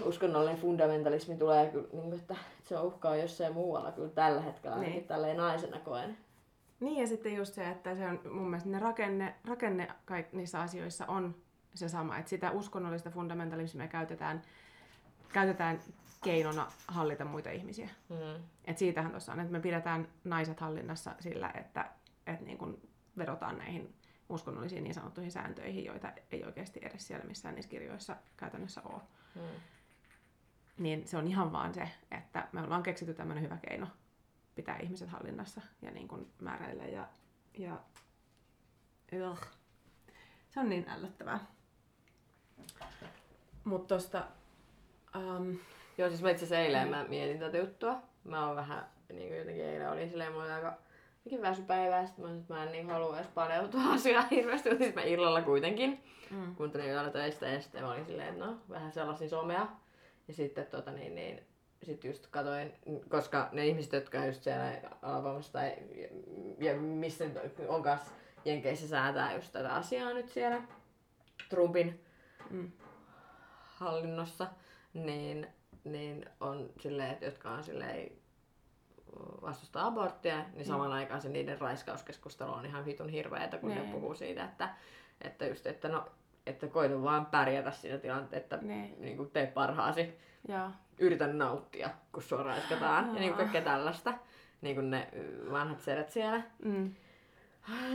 uskonnollinen 0.05 0.57
fundamentalismi 0.61 1.35
tulee 1.37 1.69
kyllä, 1.69 1.87
niinku, 1.93 2.15
että 2.15 2.35
se 2.63 2.79
uhkaa 2.79 3.15
jossain 3.15 3.53
muualla 3.53 3.91
kyllä 3.91 4.09
tällä 4.09 4.41
hetkellä, 4.41 4.75
ainakin 4.75 4.95
Niin. 4.95 5.07
tälleen 5.07 5.37
naisena 5.37 5.79
koen. 5.79 6.17
Niin 6.79 7.01
ja 7.01 7.07
sitten 7.07 7.35
just 7.35 7.53
se, 7.53 7.69
että 7.69 7.95
se 7.95 8.05
on 8.07 8.21
mun 8.31 8.49
mielestä 8.49 8.69
ne 8.69 8.79
rakenne, 8.79 9.35
rakenne 9.45 9.87
kaik, 10.05 10.33
niissä 10.33 10.61
asioissa 10.61 11.05
on 11.05 11.35
se 11.73 11.89
sama, 11.89 12.17
että 12.17 12.29
sitä 12.29 12.51
uskonnollista 12.51 13.09
fundamentalismia 13.09 13.87
käytetään 13.87 14.41
käytetään 15.33 15.79
keinona 16.23 16.71
hallita 16.87 17.25
muita 17.25 17.51
ihmisiä. 17.51 17.89
Mm. 18.09 18.43
Et 18.65 18.77
siitähän 18.77 19.11
tuossa 19.11 19.33
on, 19.33 19.39
että 19.39 19.51
me 19.51 19.59
pidetään 19.59 20.07
naiset 20.23 20.59
hallinnassa 20.59 21.15
sillä, 21.19 21.51
että, 21.53 21.89
että 22.27 22.45
niin 22.45 22.57
kun 22.57 22.81
vedotaan 23.17 23.57
näihin 23.57 23.93
uskonnollisiin 24.29 24.83
niin 24.83 24.93
sanottuihin 24.93 25.31
sääntöihin, 25.31 25.85
joita 25.85 26.11
ei 26.31 26.43
oikeasti 26.43 26.79
edes 26.83 27.07
siellä 27.07 27.25
missään 27.25 27.55
niissä 27.55 27.69
kirjoissa 27.69 28.15
käytännössä 28.37 28.81
ole. 28.81 29.01
Mm. 29.35 29.41
Niin 30.77 31.07
se 31.07 31.17
on 31.17 31.27
ihan 31.27 31.51
vaan 31.51 31.73
se, 31.73 31.89
että 32.11 32.47
me 32.51 32.61
ollaan 32.61 32.83
keksitty 32.83 33.13
tämmöinen 33.13 33.43
hyvä 33.43 33.57
keino 33.57 33.87
pitää 34.57 34.79
ihmiset 34.79 35.09
hallinnassa 35.09 35.61
ja 35.81 35.91
niin 35.91 36.07
kuin 36.07 36.31
määräillä 36.41 36.83
ja, 36.83 37.07
ja 37.57 37.79
ugh. 39.31 39.47
se 40.49 40.59
on 40.59 40.69
niin 40.69 40.89
ällöttävää. 40.89 41.45
Mutta 43.63 43.95
tosta, 43.95 44.23
um, 45.15 45.59
Joo, 45.97 46.09
siis 46.09 46.21
mä 46.21 46.29
itse 46.29 46.45
asiassa 46.45 46.63
eilen 46.63 46.89
mä 46.89 47.05
mietin 47.09 47.39
tätä 47.39 47.57
juttua. 47.57 48.01
Mä 48.23 48.47
oon 48.47 48.55
vähän, 48.55 48.87
niin 49.13 49.27
kuin 49.27 49.37
jotenkin 49.37 49.65
eilen 49.65 49.91
oli 49.91 50.09
silleen, 50.09 50.31
mulla 50.31 50.43
oli 50.43 50.51
aika 50.51 50.77
jotenkin 51.25 51.41
väsypäivää, 51.41 52.05
sit 52.05 52.17
mä, 52.17 52.27
mä 52.49 52.63
en 52.63 52.71
niin 52.71 52.89
halua 52.89 53.17
edes 53.17 53.27
paneutua 53.27 53.81
asiaan 53.93 54.29
hirveästi, 54.29 54.69
mutta 54.69 54.83
siis 54.83 54.95
mä 54.95 55.01
illalla 55.01 55.41
kuitenkin 55.41 56.03
mm, 56.31 56.55
kuuntelin 56.55 56.89
yöllä 56.89 57.09
töistä 57.09 57.47
ja 57.47 57.61
sitten 57.61 57.83
mä 57.83 57.91
olin 57.91 58.05
silleen, 58.05 58.29
että 58.29 58.45
no, 58.45 58.57
vähän 58.69 58.91
sellaisin 58.91 59.29
somea. 59.29 59.67
Ja 60.27 60.33
sitten 60.33 60.65
tota 60.65 60.91
niin, 60.91 61.15
niin 61.15 61.41
sit 61.83 62.03
just 62.03 62.27
katoin, 62.27 62.73
koska 63.09 63.49
ne 63.51 63.67
ihmiset, 63.67 63.93
jotka 63.93 64.25
just 64.25 64.43
siellä 64.43 64.81
Alabamassa 65.01 65.53
tai 65.53 65.73
ja 66.59 66.75
missä 66.77 67.25
on 67.67 67.83
kanssa 67.83 68.11
Jenkeissä 68.45 68.87
säätää 68.87 69.35
just 69.35 69.51
tätä 69.51 69.75
asiaa 69.75 70.13
nyt 70.13 70.29
siellä 70.29 70.61
Trumpin 71.49 72.03
mm, 72.49 72.71
hallinnossa, 73.59 74.47
niin, 74.93 75.47
niin 75.83 76.25
on 76.39 76.69
silleen, 76.79 77.11
että 77.11 77.25
jotka 77.25 77.49
on 77.49 77.63
silleen 77.63 78.11
vastustaa 79.41 79.85
aborttia, 79.87 80.45
niin 80.53 80.65
saman 80.65 80.93
aikaan 80.93 81.21
se 81.21 81.29
niiden 81.29 81.61
raiskauskeskustelu 81.61 82.51
on 82.53 82.65
ihan 82.65 82.85
vitun 82.85 83.09
hirveetä, 83.09 83.57
kun 83.57 83.69
ne 83.69 83.75
Niin. 83.79 83.91
puhuu 83.91 84.15
siitä, 84.15 84.43
että, 84.45 84.69
että 85.21 85.45
just, 85.45 85.65
että 85.67 85.87
no, 85.89 86.05
että 86.47 86.67
koita 86.67 87.03
vaan 87.03 87.25
pärjätä 87.25 87.71
siinä 87.71 87.97
tilanteessa, 87.97 88.37
että 88.37 88.57
Niin. 88.67 88.95
niin 89.01 89.17
kuin 89.17 89.31
tee 89.31 89.45
parhaasi, 89.47 90.17
joo, 90.47 90.69
yritä 90.99 91.27
nauttia, 91.27 91.89
kun 92.11 92.23
sua 92.23 92.43
raiskataan, 92.43 93.05
ja 93.07 93.13
niin 93.13 93.29
kuin 93.33 93.37
kaikkea 93.37 93.61
tällaista, 93.61 94.13
niin 94.61 94.75
kuin 94.75 94.89
ne 94.91 95.07
vanhat 95.51 95.81
sedät 95.81 96.09
siellä. 96.09 96.41
mm, 96.65 96.93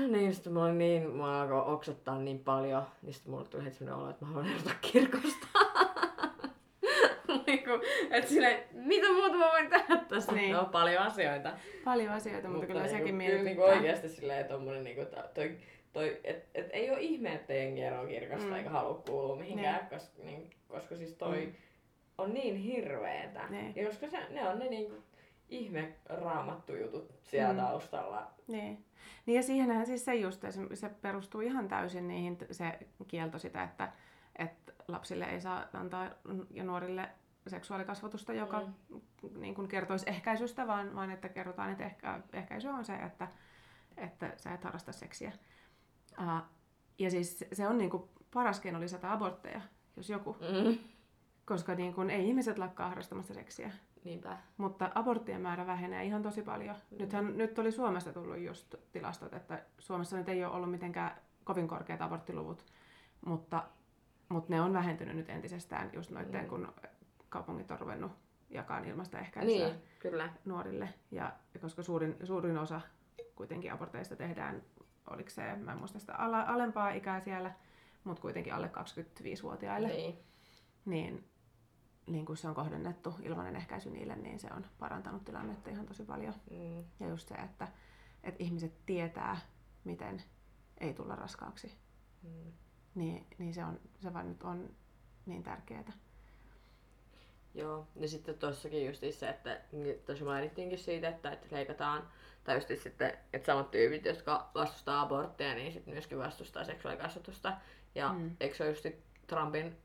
Niin, 0.09 0.35
sitten 0.35 0.52
mulla 0.52 0.66
oli 0.66 0.75
niin, 0.75 1.11
mulla 1.11 1.42
alkoi 1.42 1.75
oksettaa 1.75 2.18
niin 2.18 2.38
paljon, 2.38 2.82
niin 3.02 3.14
sitten 3.14 3.30
mulle 3.32 3.49
tuli 3.49 3.64
heti 3.64 3.76
sellainen 3.76 4.02
olo, 4.02 4.11
että 4.11 4.25
mä 4.25 4.30
haluan 4.30 4.50
erota 4.54 4.71
kirkosta. 4.80 5.47
niin 7.47 7.64
kuin, 7.64 7.80
että 8.11 8.30
silleen, 8.30 8.64
mitä 8.73 9.12
muuta 9.12 9.35
mä 9.37 9.49
voin 9.52 9.71
tehdä 9.71 9.97
tässä? 10.09 10.32
Niin. 10.32 10.42
Niin. 10.42 10.56
No, 10.56 10.64
paljon 10.64 11.02
asioita. 11.02 11.52
paljon 11.85 12.12
asioita, 12.12 12.49
mutta, 12.49 12.66
kyllä 12.66 12.82
sekin 12.88 12.99
kyllä 13.04 13.16
mietityttää. 13.16 13.44
niinku 13.44 13.62
oikeasti 13.62 14.09
silleen 14.09 14.44
tommonen 14.47 14.85
niinku 14.85 15.04
ta- 15.16 15.28
toi, 15.35 15.56
toi 15.92 16.20
et, 16.25 16.49
et, 16.54 16.66
ei 16.72 16.90
oo 16.90 16.96
ihme, 17.00 17.34
että 17.34 17.54
jengi 17.54 17.82
eroo 17.82 18.06
kirkosta 18.06 18.46
Mm. 18.49 18.54
eikä 18.54 18.70
halua 18.70 19.02
kuulua 19.06 19.37
mihinkään, 19.37 19.87
koska, 19.90 20.22
niin, 20.25 20.50
koska 20.68 20.96
siis 20.96 21.14
toi 21.14 21.46
Mm. 21.46 21.52
on 22.18 22.34
niin 22.34 22.56
hirveetä. 22.56 23.49
Niin. 23.49 23.72
Ja 23.76 23.87
koska 23.87 24.08
se, 24.08 24.18
ne 24.30 24.49
on 24.49 24.58
ne 24.58 24.68
niinku 24.68 25.02
ihme 25.49 25.92
raamattu 26.08 26.76
jutut 26.76 27.14
siellä 27.22 27.52
Mm. 27.52 27.58
taustalla. 27.61 28.30
Niin. 28.49 28.84
niin 29.26 29.37
ja 29.37 29.42
siihenhän 29.42 29.87
siis 29.87 30.04
se 30.04 30.14
just, 30.14 30.44
se 30.75 30.88
perustuu 30.88 31.40
ihan 31.40 31.68
täysin 31.68 32.08
niihin, 32.08 32.38
se 32.50 32.78
kielto 33.08 33.38
sitä, 33.38 33.62
että, 33.62 33.92
että 34.38 34.72
lapsille 34.88 35.25
ei 35.25 35.40
saa 35.40 35.68
antaa 35.72 36.11
ja 36.50 36.64
nuorille 36.64 37.08
seksuaalikasvatusta, 37.46 38.32
joka 38.32 38.61
mm. 38.61 39.00
niin 39.40 39.54
kuin 39.54 39.68
kertoisi 39.68 40.11
ehkäisystä, 40.11 40.66
vaan, 40.66 40.94
vaan 40.94 41.11
että 41.11 41.28
kerrotaan, 41.28 41.70
että 41.72 41.84
ehkä, 41.84 42.20
ehkäisy 42.32 42.68
on 42.68 42.84
se, 42.84 42.94
että, 42.94 43.28
että 43.96 44.32
sä 44.37 44.54
et 44.54 44.64
harrasta 44.64 44.92
seksiä. 44.92 45.32
Uh, 46.19 46.42
ja 46.99 47.11
siis 47.11 47.45
se 47.52 47.69
on 47.69 47.78
niin 47.78 47.90
kuin 47.90 48.02
paras 48.35 48.61
keino 48.61 48.81
lisätä 48.81 49.12
abortteja, 49.12 49.61
jos 49.97 50.11
joku, 50.11 50.33
Mm. 50.40 50.78
koska 51.45 51.75
niin 51.75 51.95
kuin 51.95 52.11
ei 52.11 52.26
ihmiset 52.28 52.59
lakkaa 52.59 52.88
harrastamasta 52.88 53.35
seksiä. 53.35 53.71
Niinpä. 54.04 54.37
Mutta 54.57 54.90
aborttien 54.95 55.40
määrä 55.40 55.66
vähenee 55.66 56.04
ihan 56.04 56.23
tosi 56.23 56.42
paljon. 56.42 56.76
Mm. 56.90 56.99
Nythän, 56.99 57.38
nyt 57.38 57.59
oli 57.59 57.73
Suomesta 57.73 58.12
tullut 58.12 58.38
just 58.38 58.75
tilastot, 58.92 59.33
että 59.33 59.62
Suomessa 59.78 60.16
nyt 60.16 60.28
ei 60.28 60.45
ole 60.45 60.54
ollut 60.54 60.71
mitenkään 60.71 61.16
kovin 61.45 61.69
korkeat 61.69 62.02
aborttiluvut, 62.02 62.64
mutta, 63.26 63.62
mutta 64.28 64.50
ne 64.54 64.61
on 64.61 64.73
vähentynyt 64.73 65.16
nyt 65.16 65.31
entisestään 65.31 65.90
just 65.92 66.11
noitten, 66.11 66.42
Mm. 66.42 66.49
kun 66.49 66.73
kaupungit 67.28 67.71
on 67.71 67.81
ruvennut 67.81 68.12
jakaa 68.50 68.78
ilmasta 68.78 69.19
ehkäisyä 69.19 69.69
Niin, 69.69 69.83
kyllä. 69.99 70.33
nuorille. 70.45 70.88
Ja 71.11 71.33
koska 71.61 71.83
suurin, 71.83 72.16
suurin 72.25 72.59
osa 72.59 72.81
kuitenkin 73.35 73.73
aborteista 73.73 74.16
tehdään, 74.16 74.62
oliko 75.11 75.30
se, 75.30 75.56
mä 75.56 75.73
en 75.73 75.78
muista 75.78 75.99
sitä 75.99 76.14
ala, 76.16 76.40
alempaa 76.42 76.90
ikää 76.90 77.21
siellä, 77.21 77.54
mutta 78.04 78.23
kuitenkin 78.23 78.54
alle 78.54 78.71
25-vuotiaille 78.76 79.88
Niin. 79.88 80.18
niin, 80.85 81.25
niin 82.06 82.26
kun 82.26 82.37
se 82.37 82.49
on 82.49 82.54
kohdennettu 82.54 83.14
ilmainen 83.23 83.56
ehkäisy 83.56 83.90
niille, 83.90 84.16
niin 84.16 84.38
se 84.38 84.49
on 84.56 84.66
parantanut 84.78 85.25
tilannetta 85.25 85.71
ihan 85.71 85.87
tosi 85.87 86.04
paljon. 86.04 86.35
Mm. 86.50 86.85
Ja 87.00 87.09
just 87.09 87.28
se, 87.28 87.35
että, 87.35 87.68
että 88.23 88.42
ihmiset 88.44 88.87
tietää, 88.87 89.37
miten 89.85 90.23
ei 90.80 90.94
tulla 90.94 91.16
raskaaksi, 91.16 91.78
Mm. 92.23 92.52
niin, 92.94 93.26
niin 93.38 93.54
se, 93.54 93.64
on, 93.64 93.80
se 94.00 94.12
vaan 94.14 94.28
nyt 94.28 94.42
on 94.42 94.71
niin 95.26 95.42
tärkeää. 95.42 95.92
Joo, 97.54 97.87
ja 97.97 98.09
sitten 98.09 98.38
tuossakin 98.38 98.87
just 98.87 99.02
se, 99.11 99.28
että 99.28 99.61
tosi 100.06 100.25
mainittiinkin 100.25 100.78
siitä, 100.78 101.09
että, 101.09 101.30
että 101.32 101.47
leikataan, 101.50 102.09
tai 102.44 102.56
just 102.56 102.68
sitten, 102.68 103.18
että 103.32 103.47
samat 103.47 103.71
tyypit, 103.71 104.04
jotka 104.04 104.50
vastustaa 104.54 105.00
aborttia, 105.00 105.54
niin 105.54 105.73
sitten 105.73 105.94
myöskin 105.94 106.18
vastustaa 106.18 106.64
seksuaalikasvatusta. 106.64 107.52
Ja 107.94 108.12
Mm. 108.12 108.30
eikö 108.40 108.56
se 108.56 108.68
just 108.68 108.87
Trumpin 109.26 109.76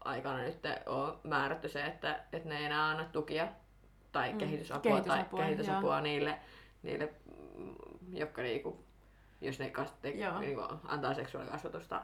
aikana 0.00 0.38
nyt 0.38 0.58
ole 0.86 1.14
määrätty 1.24 1.68
se, 1.68 1.84
että, 1.86 2.24
että 2.32 2.48
ne 2.48 2.58
ei 2.58 2.64
enää 2.64 2.88
anna 2.88 3.04
tukia 3.04 3.48
tai 4.12 4.32
Mm. 4.32 4.38
kehitysapua, 4.38 4.82
Kehitysapua, 4.92 5.38
tai 5.38 5.46
kehitysapua 5.46 6.00
niille, 6.00 6.38
niille, 6.82 7.12
mm, 7.56 7.74
jotka 8.12 8.42
niinku, 8.42 8.84
jos 9.40 9.58
ne 9.58 9.70
kas, 9.70 9.92
te, 10.02 10.08
Joo. 10.10 10.38
niinku, 10.38 10.62
antaa 10.84 11.14
seksuaalikasvatusta 11.14 12.02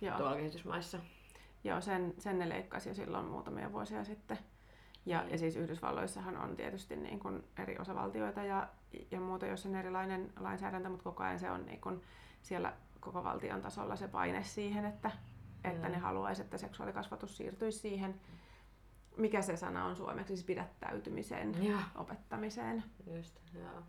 Joo, 0.00 0.16
tuolla 0.16 0.36
kehitysmaissa. 0.36 0.98
Joo 1.64 1.80
sen, 1.80 2.14
sen 2.18 2.38
ne 2.38 2.48
leikkasi 2.48 2.88
jo 2.88 2.94
silloin 2.94 3.26
muutamia 3.26 3.72
vuosia 3.72 4.04
sitten. 4.04 4.38
Ja, 5.06 5.24
ja 5.30 5.38
siis 5.38 5.56
Yhdysvalloissahan 5.56 6.36
on 6.36 6.56
tietysti 6.56 6.96
niin 6.96 7.20
kuin 7.20 7.44
eri 7.58 7.78
osavaltioita 7.78 8.44
ja, 8.44 8.68
ja 9.10 9.20
muuta, 9.20 9.46
jos 9.46 9.66
on 9.66 9.74
erilainen 9.74 10.32
lainsäädäntö, 10.40 10.88
mutta 10.88 11.04
koko 11.04 11.22
ajan 11.22 11.38
se 11.38 11.50
on 11.50 11.66
niin 11.66 11.80
kuin 11.80 12.02
siellä 12.42 12.72
koko 13.00 13.24
valtion 13.24 13.62
tasolla 13.62 13.96
se 13.96 14.08
paine 14.08 14.42
siihen, 14.44 14.84
että, 14.84 15.10
että 15.64 15.86
Mm. 15.88 15.92
ne 15.92 15.98
haluaisi, 15.98 16.42
että 16.42 16.58
seksuaalikasvatus 16.58 17.36
siirtyisi 17.36 17.78
siihen, 17.78 18.20
mikä 19.16 19.42
se 19.42 19.56
sana 19.56 19.84
on 19.84 19.96
suomeksi, 19.96 20.36
siis 20.36 20.46
pidättäytymisen 20.46 21.64
Joo. 21.64 21.80
opettamiseen. 21.94 22.84
Just, 23.16 23.40
joo. 23.54 23.82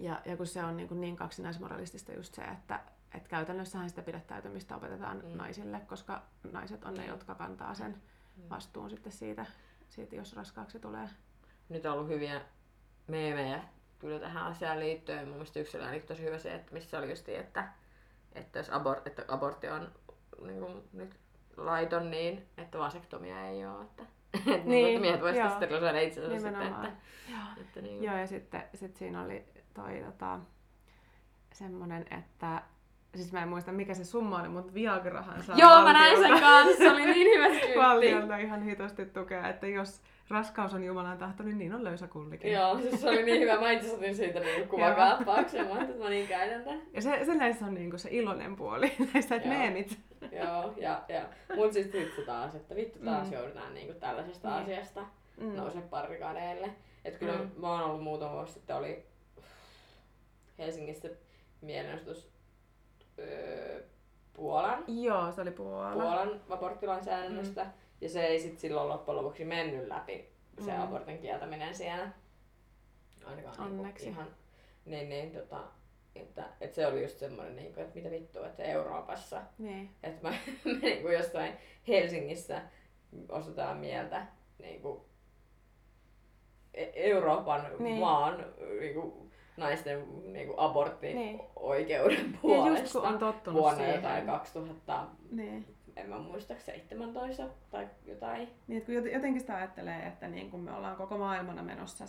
Ja, 0.00 0.20
ja 0.24 0.36
kun 0.36 0.46
se 0.46 0.64
on 0.64 0.76
niin, 0.76 0.88
kuin 0.88 1.00
niin 1.00 1.16
kaksinaismoralistista 1.16 2.12
just 2.12 2.34
se, 2.34 2.42
että, 2.42 2.80
että 3.14 3.28
käytännössähän 3.28 3.88
sitä 3.90 4.02
pidättäytymistä 4.02 4.76
opetetaan 4.76 5.16
mm. 5.24 5.36
Naisille, 5.36 5.80
koska 5.80 6.22
naiset 6.52 6.84
on 6.84 6.94
ne, 6.94 7.02
Mm. 7.02 7.08
jotka 7.08 7.34
kantaa 7.34 7.74
sen 7.74 8.02
Mm. 8.36 8.42
vastuun 8.50 8.90
sitten 8.90 9.12
siitä, 9.12 9.46
siitä 9.88 10.16
jos 10.16 10.36
raskaaksi 10.36 10.80
tulee. 10.80 11.08
nyt 11.68 11.86
on 11.86 11.92
ollut 11.92 12.08
hyviä 12.08 12.40
meemejä 13.06 13.62
kyllä 13.98 14.20
tähän 14.20 14.46
asiaan 14.46 14.80
liittyen. 14.80 15.24
Mun 15.24 15.32
mielestä 15.36 15.60
yksi 15.60 15.78
oli 15.78 16.00
tosi 16.00 16.22
hyvä 16.22 16.38
se, 16.38 16.54
että 16.54 16.72
missä 16.72 16.98
oli 16.98 17.10
just, 17.10 17.28
että, 17.28 17.68
että 18.32 18.58
jos 18.58 18.70
abort, 18.70 19.06
että 19.06 19.24
abortti 19.28 19.68
on 19.68 19.92
niin 20.46 20.60
kuin, 20.60 20.88
nyt 20.92 21.16
laiton, 21.56 22.10
niin 22.10 22.46
että 22.58 22.78
vasektomia 22.78 23.46
ei 23.46 23.66
ole. 23.66 23.82
Että, 23.84 24.02
että, 24.34 24.50
niin, 24.50 24.68
Niin, 24.68 25.00
miehet 25.00 25.20
voisivat 25.22 25.52
sterilisoida 25.52 26.00
itsensä 26.00 26.30
sitten. 26.40 26.62
Että, 26.62 26.92
Joo. 27.30 27.40
että 27.60 27.80
niin, 27.82 28.02
Joo, 28.04 28.16
ja 28.16 28.26
sitten 28.26 28.62
sit 28.74 28.96
siinä 28.96 29.22
oli 29.22 29.44
toi 29.74 30.02
tota, 30.06 30.40
semmonen, 31.52 32.06
että 32.10 32.62
siis 33.16 33.32
mä 33.32 33.42
en 33.42 33.48
muista 33.48 33.72
mikä 33.72 33.94
se 33.94 34.04
summa 34.04 34.40
oli, 34.40 34.48
mutta 34.48 34.74
Viagrahan 34.74 35.42
saa 35.42 35.56
Joo, 35.56 35.82
mä 35.82 35.92
näin 35.92 36.16
sen 36.18 36.30
valtiolta- 36.30 36.40
kanssa. 36.40 36.76
Se 36.78 36.90
oli 36.90 37.04
niin 37.06 37.38
hyvä 37.38 37.54
skyltti. 37.58 37.78
valtiolta 37.78 38.36
ihan 38.36 38.62
hitosti 38.62 39.06
tukea, 39.06 39.48
että 39.48 39.66
jos 39.66 40.00
raskaus 40.28 40.74
on 40.74 40.84
Jumalan 40.84 41.18
tahto, 41.18 41.42
niin 41.42 41.58
niin 41.58 41.74
on 41.74 41.84
löysä 41.84 42.06
kullikin. 42.06 42.52
Joo, 42.52 42.78
siis 42.78 43.00
se 43.00 43.08
oli 43.08 43.22
niin 43.22 43.40
hyvä. 43.42 43.60
Mä 43.60 43.70
itse 43.70 43.94
otin 43.94 44.14
siitä 44.16 44.40
niin 44.40 44.68
kuvakaappauksen. 44.68 45.66
Mä 45.68 45.80
että 45.82 45.98
mä 46.04 46.08
niin 46.10 46.28
käytän 46.28 46.64
tän. 46.64 46.82
Ja 46.92 47.02
se, 47.02 47.24
se 47.24 47.34
näissä 47.34 47.64
on 47.66 47.74
niinku 47.74 47.98
se 47.98 48.08
iloinen 48.12 48.56
puoli, 48.56 48.92
näistä 49.14 49.34
että 49.36 49.48
meemit. 49.48 49.98
Joo, 50.32 50.74
ja, 50.76 51.02
ja. 51.08 51.22
Mut 51.56 51.72
sit 51.72 51.92
vittu 51.92 52.22
taas, 52.26 52.54
että 52.54 52.74
vittu 52.76 52.98
taas 53.04 53.26
Mm. 53.26 53.32
joudutaan 53.32 53.74
niinku 53.74 53.94
tällaisesta 54.00 54.48
Niin. 54.48 54.62
asiasta 54.62 55.06
Mm. 55.36 55.56
nouse 55.56 55.78
barrikadeille. 55.80 56.70
Et 57.04 57.18
kyllä 57.18 57.32
Mm. 57.32 57.40
mm. 57.54 57.60
mä 57.60 57.70
oon 57.72 57.82
ollut 57.82 58.02
muutama 58.02 58.32
vuosi 58.32 58.52
sitten, 58.52 58.76
oli 58.76 59.04
Helsingissä 60.58 61.08
mielenosoitus 61.60 62.30
öö, 63.20 63.82
Puolan, 64.32 64.84
Joo, 64.88 65.32
se 65.32 65.40
oli 65.40 65.50
Puola. 65.50 65.92
Puolan 65.92 66.40
aborttilainsäädännöstä. 66.50 67.66
Ja 68.00 68.08
se 68.08 68.26
ei 68.26 68.40
sit 68.40 68.58
silloin 68.58 68.88
loppujen 68.88 69.16
lopuksi 69.16 69.44
mennyt 69.44 69.88
läpi, 69.88 70.28
se 70.64 70.72
Mm. 70.72 70.82
abortin 70.82 71.18
kieltäminen 71.18 71.74
siellä. 71.74 72.08
Ainakaan 73.24 73.56
niinku 73.60 73.80
Onneksi. 73.82 74.08
ihan, 74.08 74.26
niin, 74.84 75.08
niin, 75.08 75.32
tota, 75.32 75.60
että, 76.16 76.44
että 76.60 76.74
se 76.74 76.86
oli 76.86 77.02
just 77.02 77.18
semmoinen, 77.18 77.56
niinku, 77.56 77.80
että 77.80 77.94
mitä 77.94 78.10
vittua, 78.10 78.46
että 78.46 78.62
Euroopassa, 78.62 79.42
Niin. 79.58 79.90
että 80.02 80.28
mä, 80.28 80.34
me 80.64 80.72
niinku 80.82 81.08
jossain 81.08 81.52
Helsingissä 81.88 82.62
osataan 83.28 83.76
mieltä 83.76 84.26
niinku, 84.58 85.04
E- 86.74 86.90
Euroopan 86.94 87.66
Niin. 87.78 88.00
maan 88.00 88.44
niinku, 88.80 89.30
naisten 89.56 90.04
niinku, 90.32 90.54
aborttioikeuden 90.56 92.16
Niin. 92.16 92.32
Ja 92.32 92.38
puolesta 92.42 92.80
just 92.80 92.92
kun 92.92 93.06
on 93.06 93.18
tottunut 93.18 93.60
vuonna 93.60 93.78
siihen. 93.78 93.94
jotain 93.94 94.26
2000, 94.26 95.06
Niin. 95.30 95.66
en 95.96 96.08
mä 96.08 96.18
muista, 96.18 96.54
17 96.58 97.48
tai 97.70 97.88
jotain. 98.06 98.48
Niin, 98.66 98.82
kun 98.82 98.94
jot- 98.94 99.12
jotenkin 99.14 99.40
sitä 99.40 99.56
ajattelee, 99.56 100.06
että 100.06 100.28
niin 100.28 100.50
kun 100.50 100.60
me 100.60 100.72
ollaan 100.72 100.96
koko 100.96 101.18
maailmana 101.18 101.62
menossa 101.62 102.04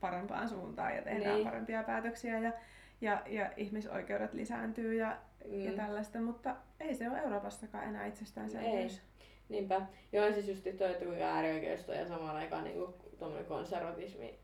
parempaan 0.00 0.48
suuntaan 0.48 0.96
ja 0.96 1.02
tehdään 1.02 1.34
Niin. 1.34 1.46
parempia 1.46 1.82
päätöksiä 1.82 2.38
ja, 2.38 2.52
ja, 3.00 3.22
ja 3.26 3.50
ihmisoikeudet 3.56 4.34
lisääntyy 4.34 4.94
ja, 4.94 5.16
mm. 5.50 5.64
ja 5.64 5.72
tällaista, 5.72 6.18
mutta 6.20 6.56
ei 6.80 6.94
se 6.94 7.10
ole 7.10 7.18
Euroopassakaan 7.18 7.84
enää 7.84 8.06
itsestäänselvyys. 8.06 9.02
Niinpä. 9.48 9.80
Joo, 10.12 10.32
siis 10.32 10.48
just 10.48 10.64
toi, 10.78 10.90
että 10.90 11.04
kuinka 11.04 11.24
äärioikeisto 11.24 11.92
ja 11.92 12.06
samaan 12.08 12.36
aikaan 12.36 12.64
niinku 12.64 12.94
tommonen 13.18 13.46
konservatismi 13.46 14.38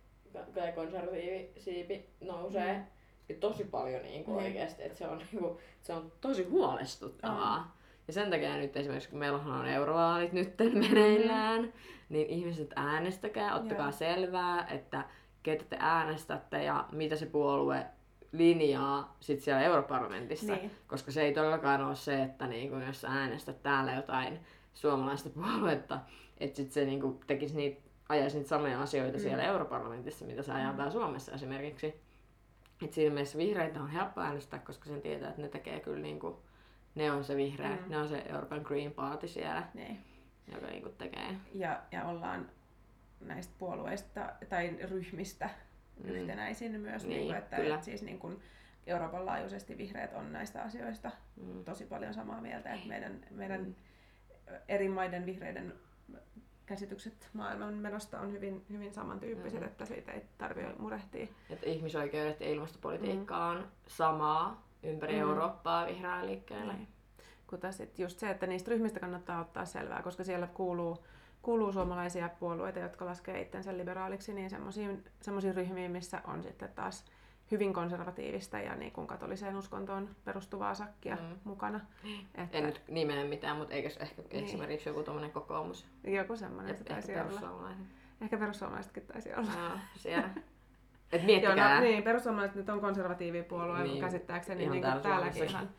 tai 0.54 0.72
konservatiivisiipi 0.72 2.08
nousee 2.20 2.74
Mm. 2.74 2.84
ja 3.28 3.34
tosi 3.40 3.64
paljon 3.64 4.02
Niin. 4.02 4.24
oikeesti, 4.28 4.82
että 4.82 4.98
se 4.98 5.08
on 5.08 5.18
niinku, 5.32 5.60
se 5.80 5.92
on 5.92 6.12
tosi 6.20 6.44
huolestuttavaa. 6.44 7.76
Ja 8.06 8.12
sen 8.12 8.30
takia 8.30 8.56
nyt 8.56 8.76
esimerkiksi, 8.76 9.10
kun 9.10 9.18
meillä 9.18 9.38
on 9.38 9.66
eurovaalit 9.68 10.32
nyt 10.32 10.54
meneillään, 10.90 11.72
niin 12.08 12.26
ihmiset 12.26 12.70
äänestäkää, 12.76 13.54
ottakaa 13.54 13.86
Joo. 13.86 13.92
selvää, 13.92 14.66
että 14.68 15.04
ketä 15.42 15.64
te 15.64 15.76
äänestätte 15.80 16.64
ja 16.64 16.84
mitä 16.92 17.16
se 17.16 17.26
puolue 17.26 17.86
linjaa 18.32 19.16
sit 19.20 19.40
siellä 19.40 19.62
europarlamentissa. 19.62 20.54
Niin. 20.54 20.70
Koska 20.86 21.12
se 21.12 21.22
ei 21.22 21.32
todellakaan 21.34 21.84
ole 21.86 21.94
se, 21.94 22.22
että 22.22 22.46
niinku, 22.46 22.76
jos 22.76 23.00
sä 23.00 23.08
äänestät 23.08 23.62
täällä 23.62 23.92
jotain 23.92 24.40
suomalaista 24.74 25.30
puoluetta, 25.30 25.98
että 26.38 26.56
sit 26.56 26.72
se 26.72 26.84
niinku, 26.84 27.20
tekisi 27.26 27.56
niitä, 27.56 27.80
ajaisi 28.10 28.36
niitä 28.36 28.48
samoja 28.48 28.82
asioita 28.82 29.16
Mm. 29.18 29.22
siellä 29.22 29.42
europarlamentissa, 29.44 30.24
mitä 30.24 30.42
se 30.42 30.52
ajaa 30.52 30.72
täällä 30.74 30.92
Suomessa 30.92 31.32
esimerkiksi. 31.32 32.00
Et 32.84 32.92
siinä 32.92 33.14
mielessä 33.14 33.38
vihreitä 33.38 33.80
on 33.80 33.90
helppo 33.90 34.20
äänestää, 34.20 34.58
koska 34.58 34.84
sen 34.84 35.00
tietää, 35.02 35.28
että 35.30 35.42
ne 35.42 35.48
tekee 35.48 35.80
kyllä 35.80 35.98
niinku, 36.02 36.42
ne 36.94 37.10
on 37.12 37.24
se 37.24 37.36
vihreä, 37.36 37.68
Mm. 37.76 37.90
ne 37.90 37.96
on 37.98 38.08
se 38.08 38.24
Euroopan 38.28 38.60
Green 38.64 38.92
Party 38.92 39.28
siellä, 39.28 39.62
Niin. 39.74 39.98
joka 40.54 40.66
niinku 40.66 40.88
tekee. 40.88 41.36
Ja, 41.54 41.80
ja 41.92 42.04
ollaan 42.04 42.50
näistä 43.20 43.54
puolueista 43.58 44.32
tai 44.48 44.78
ryhmistä 44.90 45.50
Mm. 46.04 46.10
yhtenäisin 46.10 46.80
myös, 46.80 47.02
Niin, 47.04 47.16
niin, 47.16 47.26
kuin, 47.26 47.36
että, 47.38 47.56
kyllä. 47.56 47.74
että 47.74 47.84
siis 47.84 48.02
niin 48.02 48.18
kuin 48.18 48.42
Euroopan 48.86 49.26
laajuisesti 49.26 49.78
vihreät 49.78 50.12
on 50.12 50.32
näistä 50.32 50.62
asioista 50.62 51.10
Mm. 51.36 51.64
tosi 51.64 51.84
paljon 51.84 52.14
samaa 52.14 52.40
mieltä, 52.40 52.74
että 52.74 52.88
meidän, 52.88 53.20
meidän 53.30 53.60
Mm. 53.64 53.74
eri 54.68 54.88
maiden 54.88 55.26
vihreiden 55.26 55.72
käsitykset 56.70 57.28
maailman 57.32 57.74
menosta 57.74 58.20
on 58.20 58.32
hyvin, 58.32 58.64
hyvin 58.72 58.94
samantyyppiset, 58.94 59.60
Mm. 59.60 59.66
että 59.66 59.84
siitä 59.86 60.12
ei 60.12 60.22
tarvitse 60.38 60.72
murehtia. 60.78 61.26
Että 61.50 61.66
ihmisoikeudet 61.66 62.40
ja 62.40 62.48
ilmastopolitiikka 62.48 63.46
on 63.46 63.66
samaa 63.86 64.66
ympäri 64.82 65.12
Mm. 65.14 65.20
Eurooppaa 65.20 65.86
vihreällä 65.86 66.26
liikkeellä. 66.26 66.72
Niin. 66.72 66.88
Mutta 67.50 67.72
sitten 67.72 68.02
just 68.04 68.18
se, 68.18 68.30
että 68.30 68.46
niistä 68.46 68.70
ryhmistä 68.70 69.00
kannattaa 69.00 69.40
ottaa 69.40 69.64
selvää, 69.64 70.02
koska 70.02 70.24
siellä 70.24 70.46
kuuluu, 70.46 71.04
kuuluu 71.42 71.72
suomalaisia 71.72 72.28
puolueita, 72.28 72.78
jotka 72.78 73.06
laskee 73.06 73.40
itsensä 73.40 73.76
liberaaliksi, 73.76 74.34
niin 74.34 74.50
semmoisiin 75.20 75.54
ryhmiin, 75.54 75.90
missä 75.90 76.20
on 76.26 76.42
sitten 76.42 76.68
taas 76.74 77.04
hyvin 77.50 77.72
konservatiivista 77.72 78.58
ja 78.58 78.74
niin 78.76 78.92
kuin 78.92 79.06
katoliseen 79.06 79.56
uskontoon 79.56 80.08
perustuvaa 80.24 80.74
sakkia 80.74 81.16
Mm. 81.16 81.38
mukana. 81.44 81.80
Että 82.34 82.58
En 82.58 82.64
nyt 82.66 82.82
nimeä 82.88 83.24
mitään, 83.24 83.56
mutta 83.56 83.74
eikös 83.74 83.96
ehkä 83.96 84.22
Niin. 84.32 84.44
esimerkiksi 84.44 84.88
joku 84.88 85.02
tommonen 85.02 85.32
kokoomus 85.32 85.86
joku 86.04 86.36
semmoinen 86.36 86.76
se 86.76 86.84
taisi 86.84 87.12
ehkä 87.12 87.50
olla. 87.50 87.70
Ehkä 88.20 88.38
perussuomalaisetkin 88.38 89.02
taisi 89.06 89.34
olla. 89.34 89.50
Joo, 89.58 89.78
siellä. 89.96 90.30
Et 91.12 91.20
Joo, 91.22 91.26
miettikää. 91.26 91.74
no, 91.74 91.80
niin, 91.80 92.02
perussuomalaiset 92.02 92.56
nyt 92.56 92.68
on 92.68 92.80
konservatiivipuolue 92.80 93.78
Niin, 93.78 93.90
niin, 93.90 94.00
käsittääkseni 94.00 94.62
ihan 94.62 94.72
niin 94.72 94.82
kuin 94.82 94.92
täällä 94.92 95.02
täälläkin 95.02 95.44
ihan. 95.44 95.70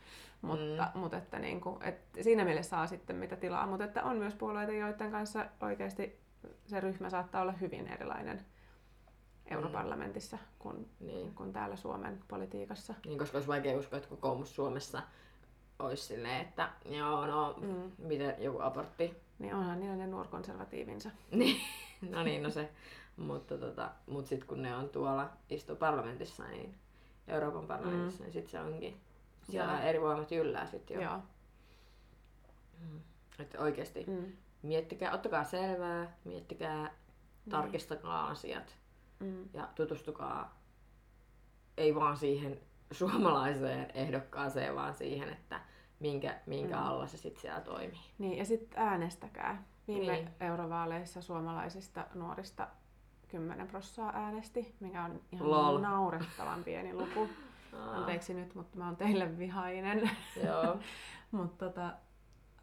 Mutta, 0.42 0.88
mm. 0.94 1.00
mutta 1.00 1.16
että, 1.16 1.38
niin 1.38 1.60
kuin, 1.60 1.82
että 1.82 2.22
siinä 2.22 2.44
mielessä 2.44 2.70
saa 2.70 2.86
sitten 2.86 3.16
mitä 3.16 3.36
tilaa, 3.36 3.66
mutta 3.66 3.84
että 3.84 4.02
on 4.02 4.16
myös 4.16 4.34
puolueita, 4.34 4.72
joiden 4.72 5.10
kanssa 5.10 5.46
oikeasti 5.60 6.20
se 6.66 6.80
ryhmä 6.80 7.10
saattaa 7.10 7.42
olla 7.42 7.52
hyvin 7.52 7.88
erilainen 7.88 8.40
europarlamentissa 9.50 10.38
kuin, 10.58 10.88
Niin. 11.00 11.34
kuin 11.34 11.52
täällä 11.52 11.76
Suomen 11.76 12.20
politiikassa. 12.28 12.94
niin, 13.06 13.18
koska 13.18 13.36
olisi 13.38 13.48
vaikea 13.48 13.78
uskoa, 13.78 13.96
että 13.96 14.08
kokoomus 14.08 14.54
Suomessa 14.56 15.02
olisi 15.78 16.02
silleen, 16.02 16.40
että 16.40 16.70
joo, 16.84 17.26
no, 17.26 17.54
Mm. 17.60 17.92
miten 17.98 18.34
joku 18.38 18.60
abortti. 18.60 19.16
Niin 19.38 19.54
onhan 19.54 19.80
niillä 19.80 19.96
ne 19.96 20.06
nuorkonservatiivinsa. 20.06 21.10
Niin, 21.30 21.56
no 22.10 22.22
niin, 22.22 22.42
no 22.42 22.50
se. 22.50 22.70
Mutta 23.16 23.58
tota, 23.58 23.90
mut 24.06 24.26
sitten 24.26 24.48
kun 24.48 24.62
ne 24.62 24.76
on 24.76 24.88
tuolla, 24.88 25.30
istuu 25.50 25.76
parlamentissa, 25.76 26.44
niin 26.48 26.74
Euroopan 27.28 27.66
parlamentissa, 27.66 28.18
mm. 28.20 28.24
niin 28.24 28.32
sitten 28.32 28.50
se 28.50 28.60
onkin. 28.60 29.00
Siellä 29.50 29.72
Joo. 29.72 29.82
eri 29.82 30.00
voimat 30.00 30.32
yllää 30.32 30.66
sitten 30.66 30.94
jo. 30.94 31.00
Joo. 31.02 31.18
Mm. 32.80 33.00
Että 33.38 33.58
oikeasti 33.60 34.04
Mm. 34.06 34.32
miettikää, 34.62 35.12
ottakaa 35.14 35.44
selvää, 35.44 36.16
miettikää, 36.24 36.90
tarkistakaa 37.50 38.26
asiat 38.26 38.76
Mm. 39.22 39.48
ja 39.54 39.68
tutustukaa 39.74 40.62
ei 41.76 41.94
vaan 41.94 42.16
siihen 42.16 42.60
suomalaiseen 42.92 43.90
ehdokkaaseen, 43.94 44.74
vaan 44.74 44.94
siihen, 44.94 45.28
että 45.28 45.60
minkä, 46.00 46.40
minkä 46.46 46.76
Mm. 46.76 46.82
alla 46.82 47.06
se 47.06 47.16
sitten 47.16 47.40
siellä 47.42 47.60
toimii. 47.60 48.00
Niin, 48.18 48.38
ja 48.38 48.44
sitten 48.44 48.82
äänestäkää. 48.82 49.62
Viime 49.88 50.12
Niin. 50.12 50.30
eurovaaleissa 50.40 51.22
suomalaisista 51.22 52.06
nuorista 52.14 52.68
10 53.28 53.68
prossaa 53.68 54.12
äänesti, 54.14 54.74
mikä 54.80 55.04
on 55.04 55.20
ihan 55.32 55.50
Lol. 55.50 55.78
naurettavan 55.78 56.64
pieni 56.64 56.94
luku. 56.94 57.28
Anteeksi 57.96 58.34
nyt, 58.34 58.54
mutta 58.54 58.78
mä 58.78 58.86
oon 58.86 58.96
teille 58.96 59.38
vihainen. 59.38 60.10
Joo. 60.44 60.78
mutta 61.30 61.64
tota, 61.66 61.92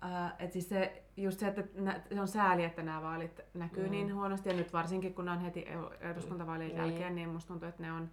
ää, 0.01 0.35
et 0.39 0.51
siis 0.51 0.69
se, 0.69 1.03
just 1.17 1.39
se, 1.39 1.47
että 1.47 1.63
nä, 1.75 2.01
se 2.13 2.21
on 2.21 2.27
sääli, 2.27 2.63
että 2.63 2.83
nämä 2.83 3.01
vaalit 3.01 3.41
näkyy 3.53 3.83
Mm. 3.83 3.87
mm. 3.87 3.91
niin 3.91 4.15
huonosti. 4.15 4.49
Ja 4.49 4.55
nyt 4.55 4.73
varsinkin, 4.73 5.13
kun 5.13 5.25
ne 5.25 5.31
on 5.31 5.39
heti 5.39 5.65
eduskuntavaalien 5.99 6.67
Niin. 6.69 6.81
niin. 6.81 6.91
jälkeen, 6.91 7.15
niin 7.15 7.29
musta 7.29 7.47
tuntuu, 7.47 7.69
että 7.69 7.83
ne 7.83 7.91
on, 7.91 8.09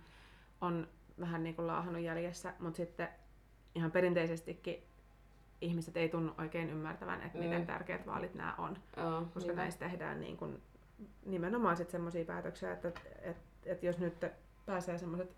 on 0.61 0.89
vähän 1.21 1.43
niin 1.43 1.55
kuin 1.57 1.67
laahannut 1.67 2.03
jäljessä. 2.03 2.55
Mutta 2.59 2.77
sitten 2.77 3.09
ihan 3.75 3.91
perinteisestikin 3.91 4.83
ihmiset 5.61 5.97
ei 5.97 6.09
tunnu 6.09 6.33
oikein 6.39 6.71
ymmärtävän, 6.71 7.23
että 7.23 7.39
Mm. 7.39 7.45
miten 7.45 7.67
tärkeät 7.67 8.07
vaalit 8.07 8.35
nämä 8.35 8.55
on. 8.59 8.77
Joo, 8.97 9.21
Koska 9.21 9.39
niinpä. 9.41 9.63
näistä 9.63 9.85
tehdään 9.89 10.21
niin 10.21 10.37
kuin 10.37 10.63
nimenomaan 11.27 11.77
sit 11.77 11.91
semmoisia 11.91 12.25
päätöksiä, 12.25 12.73
että, 12.73 12.89
että, 13.23 13.43
että 13.67 13.87
jos 13.87 13.99
nyt 13.99 14.25
pääsee 14.67 14.99
semmoiset 14.99 15.37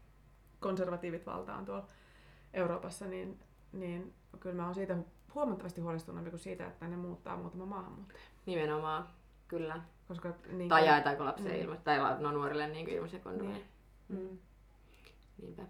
konservatiivit 0.60 1.26
valtaan 1.26 1.64
tuolla 1.64 1.86
Euroopassa, 2.52 3.06
niin, 3.06 3.38
niin 3.72 4.14
kyllä 4.40 4.56
mä 4.56 4.64
oon 4.64 4.74
siitä 4.74 4.96
huomattavasti 5.34 5.80
huolestuneempi 5.80 6.30
kuin 6.30 6.40
siitä, 6.40 6.66
että 6.66 6.88
ne 6.88 6.96
muuttaa 6.96 7.36
muutama 7.36 7.66
maahanmuuttaja. 7.66 8.20
Nimenomaan, 8.46 9.08
kyllä. 9.48 9.80
Koska, 10.08 10.32
niin 10.52 10.68
Tai 10.68 10.86
jaetaanko 10.86 11.24
lapsia 11.24 11.52
Mm. 11.52 11.60
ilma, 11.60 11.76
tai 11.76 11.98
no 12.20 12.30
nuorille 12.32 12.68
niin 12.68 12.88
ilmaisia 12.88 13.20
kondomeja. 13.20 13.58
Niin. 14.08 14.18
Mm. 14.30 14.38
Niinpä. 15.42 15.62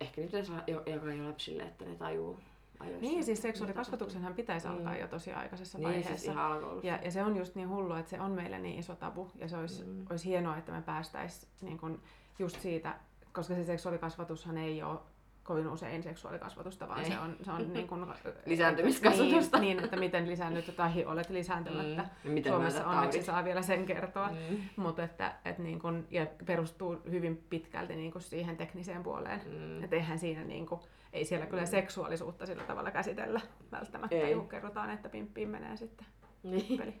Ehkä 0.00 0.20
nyt 0.20 0.30
pitäisi 0.30 0.52
olla 0.52 0.62
jo- 0.66 0.82
jo 0.86 1.26
lapsille, 1.28 1.62
että 1.62 1.84
ne 1.84 1.94
tajuu 1.94 2.38
ajoissa. 2.80 3.00
Niin, 3.00 3.24
siis 3.24 3.42
seksuaalikasvatuksenhan 3.42 4.34
pitäisi 4.34 4.68
Mm. 4.68 4.74
alkaa 4.74 4.96
jo 4.96 5.08
tosi 5.08 5.32
aikaisessa. 5.32 5.78
Niin, 5.78 5.86
vaiheessa. 5.88 6.16
siis 6.16 6.24
ihan. 6.24 6.60
Ja, 6.82 6.96
ja 7.04 7.10
se 7.10 7.22
on 7.24 7.36
just 7.36 7.54
niin 7.54 7.68
hullu, 7.68 7.94
että 7.94 8.10
se 8.10 8.20
on 8.20 8.30
meille 8.30 8.58
niin 8.58 8.78
iso 8.78 8.94
tabu 8.96 9.30
ja 9.34 9.48
se 9.48 9.56
olisi, 9.56 9.84
Mm. 9.84 9.90
mm. 9.90 10.06
olisi 10.10 10.28
hienoa, 10.28 10.56
että 10.56 10.72
me 10.72 10.82
päästäisiin 10.82 11.52
niin 11.62 11.78
kun 11.78 12.00
just 12.38 12.60
siitä, 12.60 12.94
koska 13.32 13.54
se 13.54 13.64
seksuaalikasvatushan 13.64 14.58
ei 14.58 14.82
ole 14.82 14.98
kovin 15.44 15.68
usein 15.68 16.02
seksuaalikasvatusta, 16.02 16.88
vaan 16.88 17.00
Ei. 17.00 17.10
se 17.10 17.18
on, 17.18 17.36
se 17.42 17.50
on 17.50 17.72
niin 17.72 17.88
kun, 17.88 18.14
Lisääntymiskasvatusta. 18.46 19.58
Niin, 19.58 19.76
niin, 19.76 19.84
että 19.84 19.96
miten 19.96 20.28
lisäännyt 20.28 20.76
tai 20.76 21.04
olet 21.04 21.30
lisääntymättä. 21.30 22.04
Mm. 22.24 22.30
Miten 22.30 22.52
Suomessa 22.52 22.86
onneksi 22.86 23.08
taudit. 23.18 23.24
saa 23.26 23.44
vielä 23.44 23.62
sen 23.62 23.86
kertoa. 23.86 24.28
Mm. 24.28 24.56
Mutta 24.76 25.04
että, 25.04 25.34
et 25.44 25.58
niin 25.58 25.78
kun, 25.80 26.06
ja 26.10 26.26
perustuu 26.46 26.98
hyvin 27.10 27.36
pitkälti 27.50 27.96
niin 27.96 28.12
kun 28.12 28.20
siihen 28.20 28.56
tekniseen 28.56 29.02
puoleen. 29.02 29.40
Mm. 29.46 29.84
Et 29.84 29.92
eihän 29.92 30.18
siinä 30.18 30.44
niin 30.44 30.66
kun, 30.66 30.80
ei 31.12 31.24
siellä 31.24 31.46
kyllä 31.46 31.66
seksuaalisuutta 31.66 32.46
sillä 32.46 32.62
tavalla 32.64 32.90
käsitellä 32.90 33.40
välttämättä, 33.72 34.16
Ei. 34.16 34.34
kun 34.34 34.48
kerrotaan, 34.48 34.90
että 34.90 35.08
pimppiin 35.08 35.48
menee 35.48 35.76
sitten 35.76 36.06
Niin. 36.42 36.78
peli. 36.78 36.94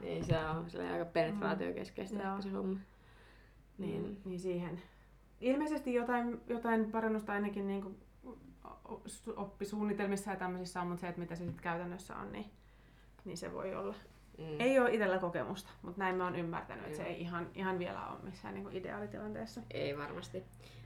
niin, 0.00 0.24
se 0.24 0.38
on 0.38 0.66
aika 0.92 1.04
penetraatiokeskeistä 1.04 2.18
Mm. 2.18 2.30
ehkä 2.30 2.40
se 2.42 2.50
homma. 2.50 2.78
niin, 3.78 4.02
Mm. 4.02 4.16
niin 4.24 4.40
siihen. 4.40 4.82
Ilmeisesti 5.40 5.94
jotain, 5.94 6.40
jotain 6.46 6.92
parannusta 6.92 7.32
ainakin 7.32 7.66
niin 7.66 7.82
kuin 7.82 7.98
oppisuunnitelmissa 9.36 10.30
ja 10.30 10.36
tämmöisissä 10.36 10.80
on, 10.80 10.86
mutta 10.86 11.00
se, 11.00 11.08
että 11.08 11.20
mitä 11.20 11.34
se 11.34 11.44
sitten 11.44 11.62
käytännössä 11.62 12.16
on, 12.16 12.32
niin, 12.32 12.50
niin 13.24 13.36
se 13.36 13.52
voi 13.52 13.74
olla, 13.74 13.94
Mm. 14.38 14.60
Ei 14.60 14.78
ole 14.78 14.92
itsellä 14.92 15.18
kokemusta, 15.18 15.70
mutta 15.82 15.98
näin 15.98 16.16
mä 16.16 16.24
oon 16.24 16.36
ymmärtänyt, 16.36 16.84
että 16.84 16.96
se 16.96 17.02
Joo. 17.02 17.12
ei 17.12 17.20
ihan, 17.20 17.50
ihan 17.54 17.78
vielä 17.78 18.06
ole 18.06 18.18
missään 18.22 18.54
niin 18.54 18.72
ideaalitilanteessa. 18.72 19.60
Ei 19.70 19.98
varmasti. 19.98 20.44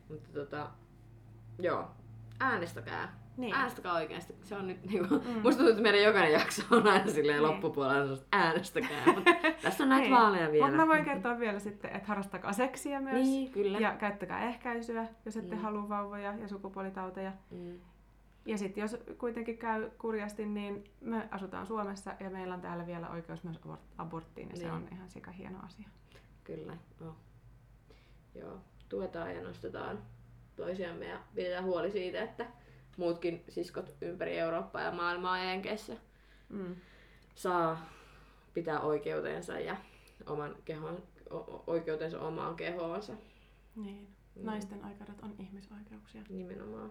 Mutta 0.08 0.32
tota, 0.32 0.70
joo, 1.58 1.90
äänestäkää. 2.40 3.18
Niin. 3.38 3.54
Äänestäkää 3.54 3.92
oikeasti. 3.94 4.34
Se 4.42 4.56
on 4.56 4.66
nyt 4.66 4.84
niinku, 4.84 5.14
Mm. 5.14 5.20
musta 5.42 5.42
tuntuu, 5.42 5.68
että 5.68 5.82
meidän 5.82 6.02
jokainen 6.02 6.32
jakso 6.32 6.62
on 6.70 6.86
aina 6.86 7.10
silleen 7.10 7.42
Niin. 7.42 7.52
loppupuolella 7.52 8.18
äänestäkää. 8.32 9.04
Tässä 9.62 9.84
on 9.84 9.88
näitä 9.90 10.04
Niin. 10.04 10.14
vaaleja 10.16 10.52
vielä. 10.52 10.66
Mutta 10.66 10.82
mä 10.82 10.88
voin 10.88 11.04
kertoa 11.04 11.38
vielä 11.38 11.58
sitten, 11.58 11.90
että 11.96 12.08
harrastakaa 12.08 12.52
seksiä 12.52 13.00
myös. 13.00 13.14
Niin, 13.14 13.50
kyllä. 13.52 13.78
Ja 13.78 13.96
käyttäkää 13.96 14.48
ehkäisyä, 14.48 15.06
jos 15.24 15.36
ette 15.36 15.54
Mm. 15.54 15.60
halua 15.62 15.88
vauvoja 15.88 16.32
ja 16.34 16.48
sukupuolitauteja. 16.48 17.32
Mm. 17.50 17.78
Ja 18.46 18.58
sitten 18.58 18.82
jos 18.82 18.96
kuitenkin 19.18 19.58
käy 19.58 19.90
kurjasti, 19.98 20.46
niin 20.46 20.84
me 21.00 21.28
asutaan 21.30 21.66
Suomessa 21.66 22.14
ja 22.20 22.30
meillä 22.30 22.54
on 22.54 22.60
täällä 22.60 22.86
vielä 22.86 23.08
oikeus 23.10 23.44
myös 23.44 23.56
abort- 23.56 23.94
aborttiin 23.98 24.48
ja 24.50 24.56
se 24.56 24.62
Niin. 24.62 24.74
on 24.74 24.88
ihan 24.92 25.10
sika 25.10 25.30
hieno 25.30 25.58
asia. 25.64 25.88
Kyllä, 26.44 26.76
oh. 27.06 27.14
Joo, 28.34 28.60
tuetaan 28.88 29.34
ja 29.34 29.42
nostetaan 29.42 29.98
toisiamme 30.56 31.04
ja 31.06 31.18
pidetään 31.34 31.64
huoli 31.64 31.90
siitä, 31.90 32.22
että 32.22 32.46
muutkin 32.98 33.44
siskot 33.48 33.96
ympäri 34.02 34.38
Eurooppaa 34.38 34.82
ja 34.82 34.92
maailmaa 34.92 35.38
ja 35.38 35.44
Jenkeissä 35.44 35.96
Mm. 36.48 36.76
saa 37.34 37.86
pitää 38.54 38.80
oikeutensa 38.80 39.60
ja 39.60 39.76
oman 40.26 40.56
kehon, 40.64 41.02
o- 41.30 41.64
oikeutensa 41.66 42.20
omaan 42.20 42.56
kehoonsa. 42.56 43.12
Niin. 43.76 44.08
Mm. 44.34 44.46
Naisten 44.46 44.84
oikeudet 44.84 45.20
on 45.22 45.34
ihmisoikeuksia. 45.38 46.22
Nimenomaan. 46.28 46.90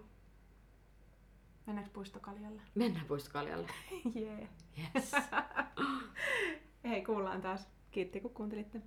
Mennäänkö 1.66 1.92
puistokaljalle? 1.94 2.62
Mennään 2.76 3.06
pois 3.06 3.30
kaljalle. 3.30 3.68
Jee. 4.16 4.50
Yes. 4.96 5.12
Hei, 6.90 7.02
kuullaan 7.06 7.42
taas. 7.42 7.68
Kiitti 7.92 8.20
kun 8.20 8.34
kuuntelitte. 8.34 8.82